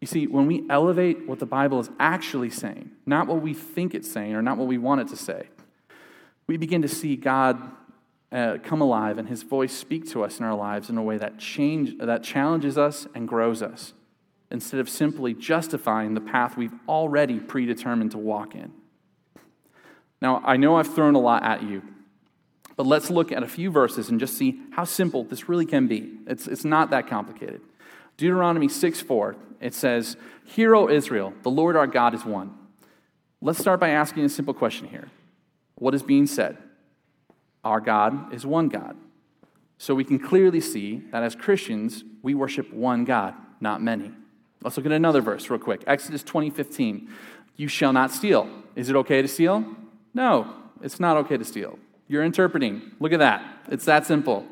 You 0.00 0.06
see, 0.06 0.28
when 0.28 0.46
we 0.46 0.64
elevate 0.70 1.28
what 1.28 1.38
the 1.38 1.44
Bible 1.44 1.78
is 1.78 1.90
actually 2.00 2.48
saying, 2.48 2.90
not 3.04 3.26
what 3.26 3.42
we 3.42 3.52
think 3.52 3.94
it's 3.94 4.10
saying 4.10 4.34
or 4.34 4.40
not 4.40 4.56
what 4.56 4.66
we 4.66 4.78
want 4.78 5.02
it 5.02 5.08
to 5.08 5.16
say, 5.16 5.48
we 6.46 6.56
begin 6.56 6.80
to 6.80 6.88
see 6.88 7.16
God 7.16 7.60
uh, 8.34 8.58
come 8.62 8.80
alive 8.80 9.16
and 9.16 9.28
his 9.28 9.44
voice 9.44 9.72
speak 9.72 10.10
to 10.10 10.24
us 10.24 10.40
in 10.40 10.44
our 10.44 10.56
lives 10.56 10.90
in 10.90 10.98
a 10.98 11.02
way 11.02 11.16
that, 11.16 11.38
change, 11.38 11.96
that 11.98 12.24
challenges 12.24 12.76
us 12.76 13.06
and 13.14 13.28
grows 13.28 13.62
us 13.62 13.94
instead 14.50 14.80
of 14.80 14.88
simply 14.88 15.32
justifying 15.32 16.14
the 16.14 16.20
path 16.20 16.56
we've 16.56 16.74
already 16.88 17.38
predetermined 17.38 18.10
to 18.10 18.18
walk 18.18 18.54
in. 18.54 18.72
Now, 20.20 20.42
I 20.44 20.56
know 20.56 20.76
I've 20.76 20.92
thrown 20.92 21.14
a 21.14 21.20
lot 21.20 21.44
at 21.44 21.62
you, 21.62 21.82
but 22.76 22.86
let's 22.86 23.08
look 23.08 23.30
at 23.30 23.44
a 23.44 23.48
few 23.48 23.70
verses 23.70 24.08
and 24.08 24.18
just 24.18 24.36
see 24.36 24.60
how 24.72 24.84
simple 24.84 25.22
this 25.22 25.48
really 25.48 25.66
can 25.66 25.86
be. 25.86 26.18
It's, 26.26 26.48
it's 26.48 26.64
not 26.64 26.90
that 26.90 27.06
complicated. 27.06 27.60
Deuteronomy 28.16 28.68
6 28.68 29.00
4, 29.00 29.36
it 29.60 29.74
says, 29.74 30.16
Hear, 30.44 30.74
O 30.74 30.88
Israel, 30.88 31.34
the 31.42 31.50
Lord 31.50 31.76
our 31.76 31.86
God 31.86 32.14
is 32.14 32.24
one. 32.24 32.52
Let's 33.40 33.58
start 33.58 33.78
by 33.78 33.90
asking 33.90 34.24
a 34.24 34.28
simple 34.28 34.54
question 34.54 34.88
here. 34.88 35.08
What 35.76 35.94
is 35.94 36.02
being 36.02 36.26
said? 36.26 36.56
Our 37.64 37.80
God 37.80 38.32
is 38.32 38.44
one 38.44 38.68
God. 38.68 38.96
So 39.78 39.94
we 39.94 40.04
can 40.04 40.18
clearly 40.18 40.60
see 40.60 41.02
that 41.10 41.22
as 41.22 41.34
Christians, 41.34 42.04
we 42.22 42.34
worship 42.34 42.72
one 42.72 43.04
God, 43.04 43.34
not 43.60 43.82
many. 43.82 44.12
Let's 44.62 44.76
look 44.76 44.86
at 44.86 44.92
another 44.92 45.20
verse 45.20 45.50
real 45.50 45.58
quick. 45.58 45.84
Exodus 45.86 46.22
20 46.22 46.50
15. 46.50 47.08
You 47.56 47.68
shall 47.68 47.92
not 47.92 48.10
steal. 48.10 48.48
Is 48.74 48.88
it 48.88 48.96
okay 48.96 49.22
to 49.22 49.28
steal? 49.28 49.64
No, 50.12 50.52
it's 50.82 50.98
not 50.98 51.16
okay 51.18 51.36
to 51.36 51.44
steal. 51.44 51.78
You're 52.08 52.24
interpreting. 52.24 52.92
Look 53.00 53.12
at 53.12 53.18
that. 53.18 53.44
It's 53.68 53.84
that 53.84 54.06
simple. 54.06 54.46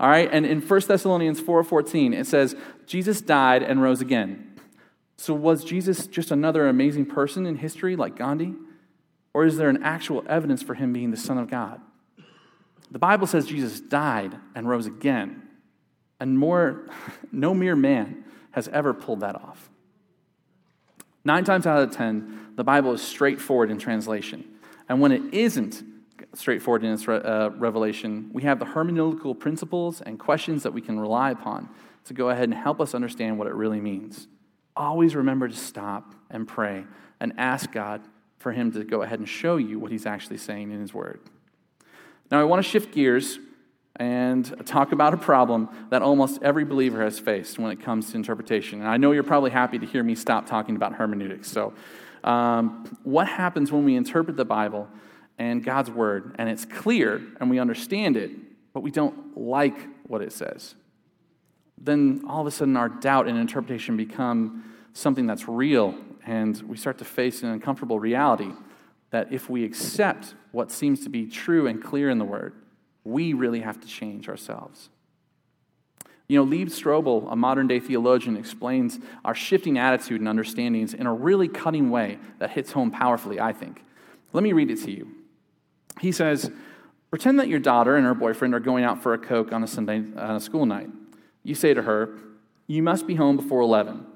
All 0.00 0.08
right, 0.08 0.28
and 0.30 0.44
in 0.44 0.60
1 0.60 0.80
Thessalonians 0.88 1.40
4:14 1.40 2.12
it 2.12 2.26
says 2.26 2.56
Jesus 2.86 3.20
died 3.20 3.62
and 3.62 3.80
rose 3.80 4.00
again. 4.00 4.54
So 5.16 5.34
was 5.34 5.64
Jesus 5.64 6.06
just 6.06 6.30
another 6.30 6.66
amazing 6.66 7.06
person 7.06 7.46
in 7.46 7.56
history 7.56 7.94
like 7.94 8.16
Gandhi? 8.16 8.54
Or 9.32 9.44
is 9.44 9.56
there 9.56 9.68
an 9.68 9.82
actual 9.82 10.24
evidence 10.28 10.62
for 10.62 10.74
him 10.74 10.92
being 10.92 11.10
the 11.10 11.16
son 11.16 11.38
of 11.38 11.48
God? 11.48 11.80
The 12.94 13.00
Bible 13.00 13.26
says 13.26 13.46
Jesus 13.46 13.80
died 13.80 14.36
and 14.54 14.68
rose 14.68 14.86
again. 14.86 15.42
And 16.20 16.38
more 16.38 16.88
no 17.32 17.52
mere 17.52 17.74
man 17.74 18.24
has 18.52 18.68
ever 18.68 18.94
pulled 18.94 19.20
that 19.20 19.34
off. 19.34 19.68
9 21.24 21.42
times 21.42 21.66
out 21.66 21.82
of 21.82 21.90
10, 21.90 22.52
the 22.54 22.62
Bible 22.62 22.92
is 22.92 23.02
straightforward 23.02 23.72
in 23.72 23.78
translation. 23.78 24.44
And 24.88 25.00
when 25.00 25.10
it 25.10 25.34
isn't, 25.34 25.82
straightforward 26.34 26.84
in 26.84 26.92
its 26.92 27.08
re- 27.08 27.16
uh, 27.16 27.48
revelation, 27.50 28.30
we 28.32 28.44
have 28.44 28.60
the 28.60 28.64
hermeneutical 28.64 29.36
principles 29.36 30.00
and 30.00 30.16
questions 30.16 30.62
that 30.62 30.72
we 30.72 30.80
can 30.80 31.00
rely 31.00 31.32
upon 31.32 31.68
to 32.04 32.14
go 32.14 32.30
ahead 32.30 32.44
and 32.44 32.54
help 32.54 32.80
us 32.80 32.94
understand 32.94 33.38
what 33.38 33.48
it 33.48 33.54
really 33.54 33.80
means. 33.80 34.28
Always 34.76 35.16
remember 35.16 35.48
to 35.48 35.56
stop 35.56 36.14
and 36.30 36.46
pray 36.46 36.84
and 37.18 37.32
ask 37.38 37.72
God 37.72 38.02
for 38.38 38.52
Him 38.52 38.70
to 38.70 38.84
go 38.84 39.02
ahead 39.02 39.18
and 39.18 39.28
show 39.28 39.56
you 39.56 39.80
what 39.80 39.90
He's 39.90 40.06
actually 40.06 40.38
saying 40.38 40.70
in 40.70 40.80
His 40.80 40.94
Word. 40.94 41.18
Now, 42.30 42.40
I 42.40 42.44
want 42.44 42.64
to 42.64 42.68
shift 42.68 42.92
gears 42.92 43.38
and 43.96 44.66
talk 44.66 44.92
about 44.92 45.14
a 45.14 45.16
problem 45.16 45.68
that 45.90 46.02
almost 46.02 46.42
every 46.42 46.64
believer 46.64 47.02
has 47.02 47.18
faced 47.18 47.58
when 47.58 47.70
it 47.70 47.80
comes 47.80 48.10
to 48.10 48.16
interpretation. 48.16 48.80
And 48.80 48.88
I 48.88 48.96
know 48.96 49.12
you're 49.12 49.22
probably 49.22 49.50
happy 49.50 49.78
to 49.78 49.86
hear 49.86 50.02
me 50.02 50.14
stop 50.14 50.46
talking 50.46 50.74
about 50.74 50.94
hermeneutics. 50.94 51.50
So, 51.50 51.72
um, 52.24 52.98
what 53.02 53.28
happens 53.28 53.70
when 53.70 53.84
we 53.84 53.94
interpret 53.94 54.36
the 54.36 54.44
Bible 54.46 54.88
and 55.38 55.62
God's 55.62 55.90
word, 55.90 56.34
and 56.38 56.48
it's 56.48 56.64
clear 56.64 57.20
and 57.38 57.50
we 57.50 57.58
understand 57.58 58.16
it, 58.16 58.30
but 58.72 58.80
we 58.80 58.90
don't 58.90 59.36
like 59.36 59.76
what 60.08 60.22
it 60.22 60.32
says, 60.32 60.74
then 61.78 62.22
all 62.26 62.40
of 62.40 62.46
a 62.46 62.50
sudden 62.50 62.76
our 62.76 62.88
doubt 62.88 63.28
and 63.28 63.38
interpretation 63.38 63.96
become 63.96 64.64
something 64.94 65.26
that's 65.26 65.46
real, 65.46 65.94
and 66.26 66.62
we 66.62 66.76
start 66.76 66.98
to 66.98 67.04
face 67.04 67.42
an 67.42 67.50
uncomfortable 67.50 68.00
reality 68.00 68.50
that 69.10 69.32
if 69.32 69.50
we 69.50 69.64
accept 69.64 70.34
what 70.54 70.70
seems 70.70 71.02
to 71.04 71.10
be 71.10 71.26
true 71.26 71.66
and 71.66 71.82
clear 71.82 72.08
in 72.08 72.18
the 72.18 72.24
word, 72.24 72.54
we 73.04 73.32
really 73.32 73.60
have 73.60 73.80
to 73.80 73.86
change 73.86 74.28
ourselves. 74.28 74.88
You 76.28 76.38
know, 76.38 76.44
Lee 76.44 76.64
Strobel, 76.66 77.30
a 77.30 77.36
modern 77.36 77.66
day 77.68 77.80
theologian, 77.80 78.36
explains 78.36 78.98
our 79.24 79.34
shifting 79.34 79.76
attitude 79.76 80.20
and 80.20 80.28
understandings 80.28 80.94
in 80.94 81.06
a 81.06 81.12
really 81.12 81.48
cutting 81.48 81.90
way 81.90 82.18
that 82.38 82.50
hits 82.50 82.72
home 82.72 82.90
powerfully, 82.90 83.38
I 83.38 83.52
think. 83.52 83.84
Let 84.32 84.42
me 84.42 84.52
read 84.52 84.70
it 84.70 84.82
to 84.84 84.90
you. 84.90 85.08
He 86.00 86.12
says, 86.12 86.50
Pretend 87.10 87.38
that 87.38 87.48
your 87.48 87.60
daughter 87.60 87.96
and 87.96 88.06
her 88.06 88.14
boyfriend 88.14 88.54
are 88.54 88.60
going 88.60 88.84
out 88.84 89.02
for 89.02 89.12
a 89.14 89.18
Coke 89.18 89.52
on 89.52 89.62
a 89.62 89.66
Sunday 89.66 89.98
on 89.98 90.36
a 90.36 90.40
school 90.40 90.66
night. 90.66 90.88
You 91.42 91.54
say 91.54 91.74
to 91.74 91.82
her, 91.82 92.16
You 92.66 92.82
must 92.82 93.06
be 93.06 93.14
home 93.16 93.36
before 93.36 93.60
11. 93.60 94.06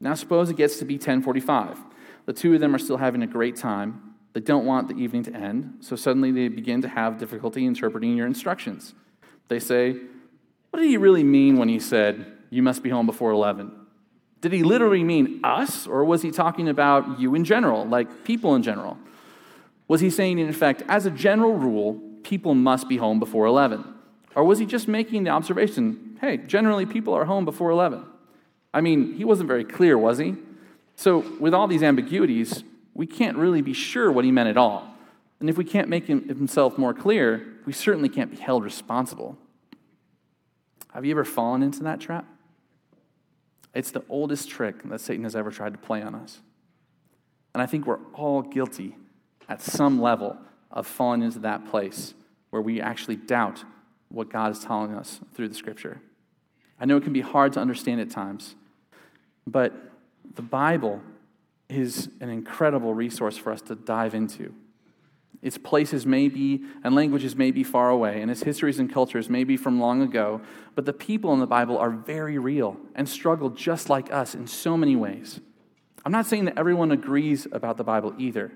Now 0.00 0.14
suppose 0.14 0.48
it 0.50 0.56
gets 0.56 0.78
to 0.78 0.84
be 0.84 0.94
1045. 0.94 1.78
The 2.26 2.32
two 2.32 2.54
of 2.54 2.60
them 2.60 2.74
are 2.74 2.78
still 2.78 2.96
having 2.96 3.22
a 3.22 3.26
great 3.26 3.56
time. 3.56 4.05
They 4.36 4.42
don't 4.42 4.66
want 4.66 4.88
the 4.88 4.94
evening 5.02 5.22
to 5.22 5.34
end, 5.34 5.78
so 5.80 5.96
suddenly 5.96 6.30
they 6.30 6.48
begin 6.48 6.82
to 6.82 6.88
have 6.88 7.16
difficulty 7.16 7.64
interpreting 7.64 8.18
your 8.18 8.26
instructions. 8.26 8.92
They 9.48 9.58
say, 9.58 9.96
What 10.68 10.80
did 10.80 10.90
he 10.90 10.98
really 10.98 11.24
mean 11.24 11.56
when 11.56 11.70
he 11.70 11.80
said, 11.80 12.32
You 12.50 12.62
must 12.62 12.82
be 12.82 12.90
home 12.90 13.06
before 13.06 13.30
11? 13.30 13.72
Did 14.42 14.52
he 14.52 14.62
literally 14.62 15.02
mean 15.02 15.40
us, 15.42 15.86
or 15.86 16.04
was 16.04 16.20
he 16.20 16.30
talking 16.30 16.68
about 16.68 17.18
you 17.18 17.34
in 17.34 17.44
general, 17.46 17.86
like 17.86 18.24
people 18.24 18.54
in 18.54 18.62
general? 18.62 18.98
Was 19.88 20.02
he 20.02 20.10
saying, 20.10 20.38
in 20.38 20.50
effect, 20.50 20.82
as 20.86 21.06
a 21.06 21.10
general 21.10 21.54
rule, 21.54 21.98
people 22.22 22.54
must 22.54 22.90
be 22.90 22.98
home 22.98 23.18
before 23.18 23.46
11? 23.46 23.86
Or 24.34 24.44
was 24.44 24.58
he 24.58 24.66
just 24.66 24.86
making 24.86 25.24
the 25.24 25.30
observation, 25.30 26.18
hey, 26.20 26.36
generally 26.36 26.84
people 26.84 27.14
are 27.14 27.24
home 27.24 27.46
before 27.46 27.70
11? 27.70 28.04
I 28.74 28.82
mean, 28.82 29.14
he 29.14 29.24
wasn't 29.24 29.48
very 29.48 29.64
clear, 29.64 29.96
was 29.96 30.18
he? 30.18 30.34
So, 30.94 31.20
with 31.40 31.54
all 31.54 31.66
these 31.66 31.82
ambiguities, 31.82 32.62
we 32.96 33.06
can't 33.06 33.36
really 33.36 33.60
be 33.60 33.74
sure 33.74 34.10
what 34.10 34.24
he 34.24 34.32
meant 34.32 34.48
at 34.48 34.56
all. 34.56 34.88
And 35.38 35.50
if 35.50 35.58
we 35.58 35.64
can't 35.64 35.88
make 35.88 36.06
himself 36.06 36.78
more 36.78 36.94
clear, 36.94 37.46
we 37.66 37.72
certainly 37.74 38.08
can't 38.08 38.30
be 38.30 38.38
held 38.38 38.64
responsible. 38.64 39.36
Have 40.94 41.04
you 41.04 41.10
ever 41.10 41.24
fallen 41.24 41.62
into 41.62 41.82
that 41.82 42.00
trap? 42.00 42.24
It's 43.74 43.90
the 43.90 44.02
oldest 44.08 44.48
trick 44.48 44.82
that 44.84 45.02
Satan 45.02 45.24
has 45.24 45.36
ever 45.36 45.50
tried 45.50 45.74
to 45.74 45.78
play 45.78 46.00
on 46.00 46.14
us. 46.14 46.40
And 47.52 47.62
I 47.62 47.66
think 47.66 47.86
we're 47.86 48.00
all 48.14 48.40
guilty 48.40 48.96
at 49.46 49.60
some 49.60 50.00
level 50.00 50.38
of 50.70 50.86
falling 50.86 51.20
into 51.20 51.40
that 51.40 51.66
place 51.66 52.14
where 52.48 52.62
we 52.62 52.80
actually 52.80 53.16
doubt 53.16 53.62
what 54.08 54.30
God 54.30 54.52
is 54.52 54.60
telling 54.60 54.94
us 54.94 55.20
through 55.34 55.48
the 55.48 55.54
scripture. 55.54 56.00
I 56.80 56.86
know 56.86 56.96
it 56.96 57.02
can 57.02 57.12
be 57.12 57.20
hard 57.20 57.52
to 57.54 57.60
understand 57.60 58.00
at 58.00 58.08
times, 58.10 58.54
but 59.46 59.74
the 60.34 60.42
Bible 60.42 61.02
is 61.68 62.08
an 62.20 62.28
incredible 62.28 62.94
resource 62.94 63.36
for 63.36 63.52
us 63.52 63.60
to 63.62 63.74
dive 63.74 64.14
into. 64.14 64.54
Its 65.42 65.58
places 65.58 66.06
may 66.06 66.28
be, 66.28 66.64
and 66.82 66.94
languages 66.94 67.36
may 67.36 67.50
be 67.50 67.62
far 67.62 67.90
away, 67.90 68.22
and 68.22 68.30
its 68.30 68.42
histories 68.42 68.78
and 68.78 68.92
cultures 68.92 69.28
may 69.28 69.44
be 69.44 69.56
from 69.56 69.78
long 69.78 70.02
ago, 70.02 70.40
but 70.74 70.86
the 70.86 70.92
people 70.92 71.32
in 71.32 71.40
the 71.40 71.46
Bible 71.46 71.76
are 71.76 71.90
very 71.90 72.38
real 72.38 72.76
and 72.94 73.08
struggle 73.08 73.50
just 73.50 73.88
like 73.88 74.12
us 74.12 74.34
in 74.34 74.46
so 74.46 74.76
many 74.76 74.96
ways. 74.96 75.40
I'm 76.04 76.12
not 76.12 76.26
saying 76.26 76.46
that 76.46 76.58
everyone 76.58 76.90
agrees 76.90 77.46
about 77.52 77.76
the 77.76 77.84
Bible 77.84 78.14
either, 78.18 78.52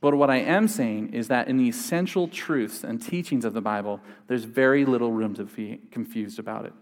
but 0.00 0.14
what 0.14 0.30
I 0.30 0.36
am 0.36 0.68
saying 0.68 1.14
is 1.14 1.28
that 1.28 1.48
in 1.48 1.56
the 1.56 1.68
essential 1.68 2.28
truths 2.28 2.84
and 2.84 3.00
teachings 3.00 3.44
of 3.44 3.54
the 3.54 3.60
Bible, 3.60 4.00
there's 4.26 4.44
very 4.44 4.84
little 4.84 5.12
room 5.12 5.34
to 5.34 5.44
be 5.44 5.80
confused 5.90 6.38
about 6.38 6.66
it. 6.66 6.72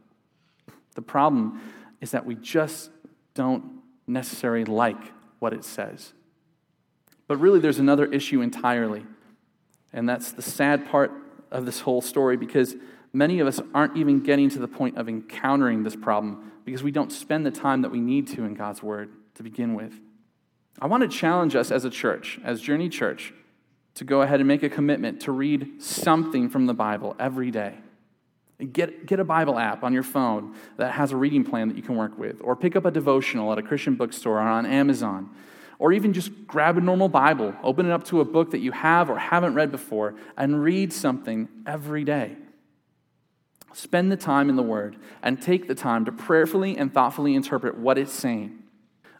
The 0.95 1.03
problem 1.03 1.61
is 2.01 2.11
that 2.13 2.27
we 2.27 2.35
just 2.35 2.91
don't 3.35 3.83
necessarily 4.07 4.65
like 4.65 5.13
what 5.39 5.53
it 5.53 5.65
says. 5.65 6.13
But 7.27 7.39
really, 7.39 7.61
there's 7.61 7.79
another 7.79 8.07
issue 8.07 8.43
entirely. 8.43 9.05
And 9.93 10.09
that's 10.09 10.33
the 10.33 10.43
sad 10.43 10.87
part 10.89 11.13
of 11.51 11.67
this 11.67 11.81
whole 11.81 12.03
story 12.03 12.37
because 12.37 12.75
many 13.13 13.41
of 13.41 13.47
us 13.47 13.61
aren't 13.73 13.97
even 13.97 14.21
getting 14.21 14.51
to 14.51 14.59
the 14.59 14.69
point 14.69 14.99
of 14.99 15.09
encountering 15.09 15.85
this 15.85 15.97
problem 15.97 16.53
because 16.65 16.83
we 16.83 16.91
don't 16.91 17.13
spend 17.13 17.47
the 17.47 17.51
time 17.51 17.83
that 17.83 17.91
we 17.91 18.01
need 18.01 18.27
to 18.29 18.45
in 18.45 18.55
God's 18.55 18.83
Word 18.83 19.11
to 19.35 19.43
begin 19.43 19.75
with. 19.75 19.95
I 20.81 20.87
want 20.87 21.03
to 21.03 21.09
challenge 21.09 21.55
us 21.55 21.71
as 21.71 21.85
a 21.85 21.91
church, 21.91 22.41
as 22.45 22.61
Journey 22.61 22.89
Church, 22.89 23.33
to 23.95 24.05
go 24.05 24.23
ahead 24.23 24.41
and 24.41 24.49
make 24.49 24.65
a 24.65 24.69
commitment 24.69 25.21
to 25.23 25.33
read 25.33 25.81
something 25.81 26.49
from 26.49 26.67
the 26.67 26.75
Bible 26.75 27.15
every 27.19 27.53
day. 27.53 27.75
Get, 28.73 29.07
get 29.07 29.19
a 29.19 29.25
Bible 29.25 29.59
app 29.59 29.83
on 29.83 29.93
your 29.93 30.05
phone 30.05 30.55
that 30.77 30.93
has 30.93 31.11
a 31.11 31.17
reading 31.17 31.43
plan 31.43 31.69
that 31.69 31.77
you 31.77 31.83
can 31.83 31.97
work 31.97 32.17
with, 32.17 32.37
or 32.41 32.55
pick 32.55 32.77
up 32.77 32.85
a 32.85 32.91
devotional 32.91 33.51
at 33.51 33.59
a 33.59 33.63
Christian 33.63 33.97
bookstore 33.97 34.39
or 34.39 34.41
on 34.41 34.65
Amazon, 34.65 35.31
or 35.81 35.93
even 35.93 36.13
just 36.13 36.47
grab 36.47 36.79
a 36.79 36.81
normal 36.81 37.09
Bible, 37.09 37.53
open 37.65 37.87
it 37.87 37.93
up 37.93 38.05
to 38.05 38.21
a 38.21 38.25
book 38.25 38.53
that 38.53 38.61
you 38.61 38.71
have 38.71 39.11
or 39.11 39.19
haven't 39.19 39.55
read 39.55 39.73
before, 39.73 40.15
and 40.37 40.63
read 40.63 40.93
something 40.93 41.49
every 41.67 42.05
day. 42.05 42.37
Spend 43.73 44.13
the 44.13 44.17
time 44.17 44.49
in 44.49 44.55
the 44.55 44.63
Word 44.63 44.97
and 45.21 45.43
take 45.43 45.67
the 45.67 45.75
time 45.75 46.05
to 46.05 46.13
prayerfully 46.13 46.79
and 46.79 46.95
thoughtfully 46.95 47.35
interpret 47.35 47.77
what 47.77 47.99
it's 47.99 48.13
saying. 48.13 48.61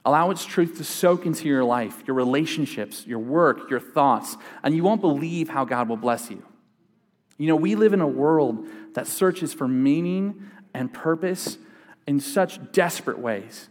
Allow 0.05 0.31
its 0.31 0.45
truth 0.45 0.77
to 0.77 0.85
soak 0.85 1.27
into 1.27 1.49
your 1.49 1.65
life, 1.65 2.05
your 2.07 2.15
relationships, 2.15 3.05
your 3.05 3.19
work, 3.19 3.69
your 3.69 3.81
thoughts, 3.81 4.37
and 4.63 4.77
you 4.77 4.85
won't 4.85 5.01
believe 5.01 5.49
how 5.49 5.65
God 5.65 5.89
will 5.89 5.97
bless 5.97 6.31
you. 6.31 6.45
You 7.37 7.49
know, 7.49 7.57
we 7.57 7.75
live 7.75 7.93
in 7.93 8.01
a 8.01 8.07
world 8.07 8.69
that 8.95 9.07
searches 9.07 9.53
for 9.53 9.69
meaning 9.69 10.51
and 10.73 10.93
purpose 10.93 11.59
in 12.07 12.21
such 12.21 12.73
desperate 12.73 13.19
ways, 13.19 13.69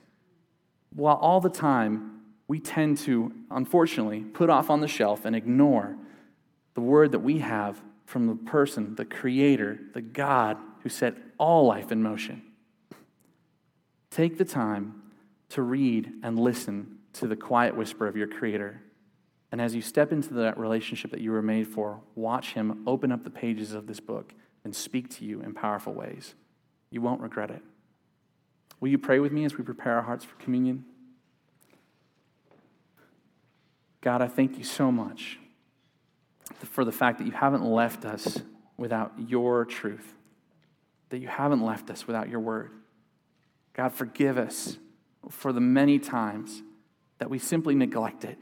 while 0.94 1.16
all 1.16 1.42
the 1.42 1.50
time 1.50 2.22
we 2.48 2.60
tend 2.60 2.98
to, 3.00 3.32
unfortunately, 3.50 4.22
put 4.22 4.50
off 4.50 4.70
on 4.70 4.82
the 4.82 4.88
shelf 4.88 5.26
and 5.26 5.36
ignore 5.36 5.98
the 6.74 6.82
word 6.82 7.12
that 7.12 7.20
we 7.20 7.40
have 7.40 7.82
from 8.06 8.28
the 8.28 8.36
person, 8.36 8.96
the 8.96 9.06
Creator, 9.06 9.80
the 9.94 10.02
God 10.02 10.58
who 10.82 10.90
set 10.90 11.16
all 11.38 11.66
life 11.66 11.92
in 11.92 12.04
motion. 12.04 12.42
Take 14.12 14.38
the 14.38 14.46
time 14.46 15.02
to 15.50 15.62
read 15.62 16.12
and 16.22 16.38
listen 16.38 17.00
to 17.14 17.28
the 17.28 17.36
quiet 17.36 17.76
whisper 17.76 18.08
of 18.08 18.18
your 18.18 18.28
Creator. 18.28 18.82
And 19.52 19.62
as 19.62 19.76
you 19.76 19.82
step 19.82 20.12
into 20.12 20.34
that 20.36 20.58
relationship 20.58 21.12
that 21.12 21.22
you 21.22 21.32
were 21.32 21.42
made 21.42 21.68
for, 21.68 22.02
watch 22.16 22.54
Him 22.54 22.84
open 22.88 23.12
up 23.12 23.24
the 23.24 23.30
pages 23.30 23.74
of 23.74 23.88
this 23.88 24.00
book 24.00 24.34
and 24.64 24.76
speak 24.76 25.10
to 25.18 25.26
you 25.26 25.42
in 25.42 25.54
powerful 25.54 25.94
ways. 25.94 26.36
You 26.90 27.02
won't 27.02 27.22
regret 27.22 27.50
it. 27.50 27.62
Will 28.80 28.90
you 28.90 28.98
pray 28.98 29.20
with 29.20 29.32
me 29.32 29.46
as 29.46 29.58
we 29.58 29.64
prepare 29.64 29.96
our 29.96 30.02
hearts 30.02 30.26
for 30.26 30.36
communion? 30.36 30.86
God, 34.02 34.22
I 34.22 34.28
thank 34.28 34.58
you 34.58 34.64
so 34.64 34.92
much 34.92 35.40
for 36.66 36.84
the 36.84 36.92
fact 36.92 37.20
that 37.20 37.26
you 37.26 37.32
haven't 37.32 37.64
left 37.64 38.06
us 38.06 38.42
without 38.78 39.14
your 39.18 39.66
truth, 39.66 40.14
that 41.10 41.20
you 41.20 41.28
haven't 41.28 41.64
left 41.64 41.90
us 41.90 42.06
without 42.06 42.30
your 42.30 42.40
word. 42.40 42.72
God, 43.74 43.94
forgive 43.94 44.38
us 44.38 44.78
for 45.30 45.54
the 45.54 45.62
many 45.62 46.00
times 46.00 46.62
that 47.20 47.30
we 47.30 47.40
simply 47.40 47.76
neglect 47.76 48.26
it, 48.26 48.38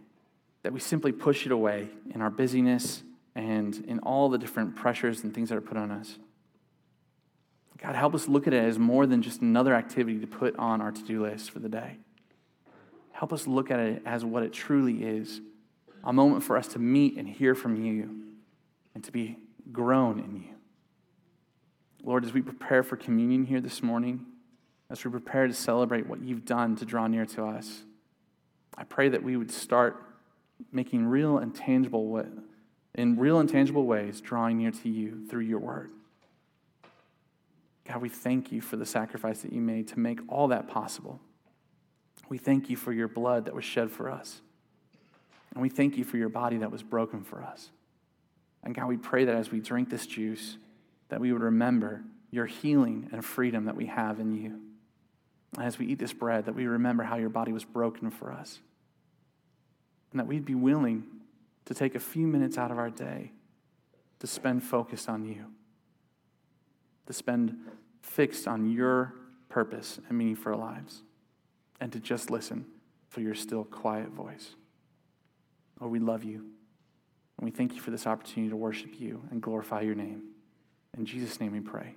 that 0.64 0.74
we 0.74 0.80
simply 0.80 1.12
push 1.12 1.46
it 1.46 1.52
away 1.52 1.90
in 2.14 2.22
our 2.22 2.32
busyness 2.32 3.04
and 3.36 3.84
in 3.88 4.00
all 4.00 4.30
the 4.30 4.38
different 4.38 4.76
pressures 4.76 5.24
and 5.24 5.34
things 5.34 5.50
that 5.50 5.58
are 5.58 5.62
put 5.62 5.78
on 5.78 5.92
us. 5.92 6.18
God, 7.78 7.96
help 7.96 8.14
us 8.14 8.28
look 8.28 8.46
at 8.46 8.54
it 8.54 8.64
as 8.64 8.78
more 8.78 9.08
than 9.08 9.22
just 9.22 9.42
another 9.42 9.74
activity 9.74 10.20
to 10.20 10.28
put 10.28 10.56
on 10.58 10.82
our 10.82 10.92
to 10.92 11.02
do 11.04 11.24
list 11.24 11.50
for 11.50 11.60
the 11.60 11.70
day. 11.70 11.98
Help 13.12 13.34
us 13.34 13.48
look 13.48 13.72
at 13.72 13.80
it 13.80 14.04
as 14.06 14.24
what 14.24 14.44
it 14.44 14.54
truly 14.54 15.04
is 15.04 15.42
a 16.04 16.14
moment 16.14 16.44
for 16.44 16.58
us 16.58 16.68
to 16.70 16.80
meet 16.80 17.18
and 17.18 17.28
hear 17.28 17.54
from 17.54 17.84
you 17.84 18.24
and 18.96 19.04
to 19.04 19.12
be 19.12 19.38
grown 19.72 20.20
in 20.20 20.36
you. 20.36 20.56
Lord, 22.04 22.26
as 22.26 22.34
we 22.34 22.42
prepare 22.42 22.82
for 22.82 22.96
communion 22.96 23.46
here 23.46 23.62
this 23.62 23.84
morning, 23.84 24.26
as 24.90 25.04
we 25.06 25.12
prepare 25.12 25.48
to 25.48 25.54
celebrate 25.54 26.08
what 26.08 26.22
you've 26.22 26.46
done 26.46 26.76
to 26.78 26.86
draw 26.86 27.08
near 27.08 27.26
to 27.28 27.46
us, 27.46 27.84
I 28.76 28.84
pray 28.84 29.10
that 29.10 29.22
we 29.22 29.38
would 29.38 29.52
start 29.52 30.04
making 30.72 31.06
real 31.06 31.38
and 31.38 31.54
tangible, 31.54 32.10
in 32.96 33.18
real 33.18 33.40
and 33.40 33.50
tangible 33.50 33.86
ways, 33.86 34.22
drawing 34.22 34.58
near 34.58 34.72
to 34.72 34.90
you 34.90 35.26
through 35.30 35.42
your 35.42 35.60
word. 35.60 35.92
God, 37.86 38.02
we 38.02 38.10
thank 38.10 38.52
you 38.52 38.62
for 38.62 38.78
the 38.78 38.86
sacrifice 38.86 39.42
that 39.42 39.54
you 39.54 39.62
made 39.62 39.88
to 39.90 40.00
make 40.00 40.20
all 40.28 40.50
that 40.50 40.68
possible. 40.68 41.20
We 42.30 42.38
thank 42.38 42.70
you 42.70 42.78
for 42.78 42.94
your 42.94 43.08
blood 43.08 43.46
that 43.46 43.56
was 43.56 43.66
shed 43.66 43.92
for 43.92 44.10
us. 44.10 44.42
And 45.54 45.62
we 45.62 45.70
thank 45.70 45.98
you 45.98 46.04
for 46.04 46.18
your 46.18 46.30
body 46.30 46.58
that 46.58 46.72
was 46.72 46.84
broken 46.84 47.24
for 47.24 47.44
us. 47.44 47.70
And 48.64 48.74
God, 48.76 48.88
we 48.88 48.98
pray 48.98 49.26
that 49.26 49.36
as 49.36 49.52
we 49.52 49.60
drink 49.60 49.90
this 49.90 50.06
juice, 50.06 50.58
that 51.10 51.20
we 51.20 51.34
would 51.34 51.42
remember 51.42 52.04
your 52.30 52.46
healing 52.46 53.10
and 53.12 53.26
freedom 53.26 53.66
that 53.66 53.76
we 53.76 53.88
have 53.88 54.20
in 54.20 54.34
you. 54.34 54.62
And 55.58 55.66
as 55.66 55.78
we 55.78 55.88
eat 55.88 56.00
this 56.00 56.14
bread, 56.14 56.46
that 56.46 56.56
we 56.56 56.66
remember 56.68 57.04
how 57.04 57.18
your 57.18 57.30
body 57.30 57.52
was 57.52 57.66
broken 57.66 58.10
for 58.10 58.32
us. 58.32 58.60
And 60.12 60.20
that 60.20 60.28
we'd 60.28 60.46
be 60.46 60.56
willing 60.56 61.04
to 61.66 61.74
take 61.74 61.96
a 61.96 62.00
few 62.00 62.28
minutes 62.28 62.58
out 62.58 62.72
of 62.72 62.78
our 62.78 62.90
day 62.90 63.32
to 64.20 64.28
spend 64.28 64.64
focused 64.64 65.10
on 65.10 65.26
you, 65.26 65.46
to 67.08 67.14
spend 67.14 67.56
fixed 68.02 68.48
on 68.48 68.70
your 68.70 69.14
purpose 69.50 70.00
and 70.08 70.18
meaning 70.18 70.36
for 70.36 70.54
our 70.54 70.60
lives, 70.60 71.02
and 71.80 71.92
to 71.92 72.00
just 72.00 72.30
listen 72.30 72.66
for 73.10 73.22
your 73.22 73.36
still 73.36 73.64
quiet 73.64 74.10
voice. 74.10 74.56
Oh, 75.80 75.88
we 75.88 76.00
love 76.00 76.24
you. 76.24 76.46
And 77.38 77.46
we 77.46 77.52
thank 77.52 77.74
you 77.74 77.82
for 77.82 77.90
this 77.90 78.06
opportunity 78.06 78.50
to 78.52 78.56
worship 78.56 79.00
you 79.00 79.24
and 79.32 79.42
glorify 79.42 79.82
your 79.82 79.96
name. 79.96 80.22
In 80.96 81.06
Jesus' 81.06 81.40
name 81.40 81.54
we 81.54 81.60
pray. 81.60 81.96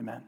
Amen. 0.00 0.22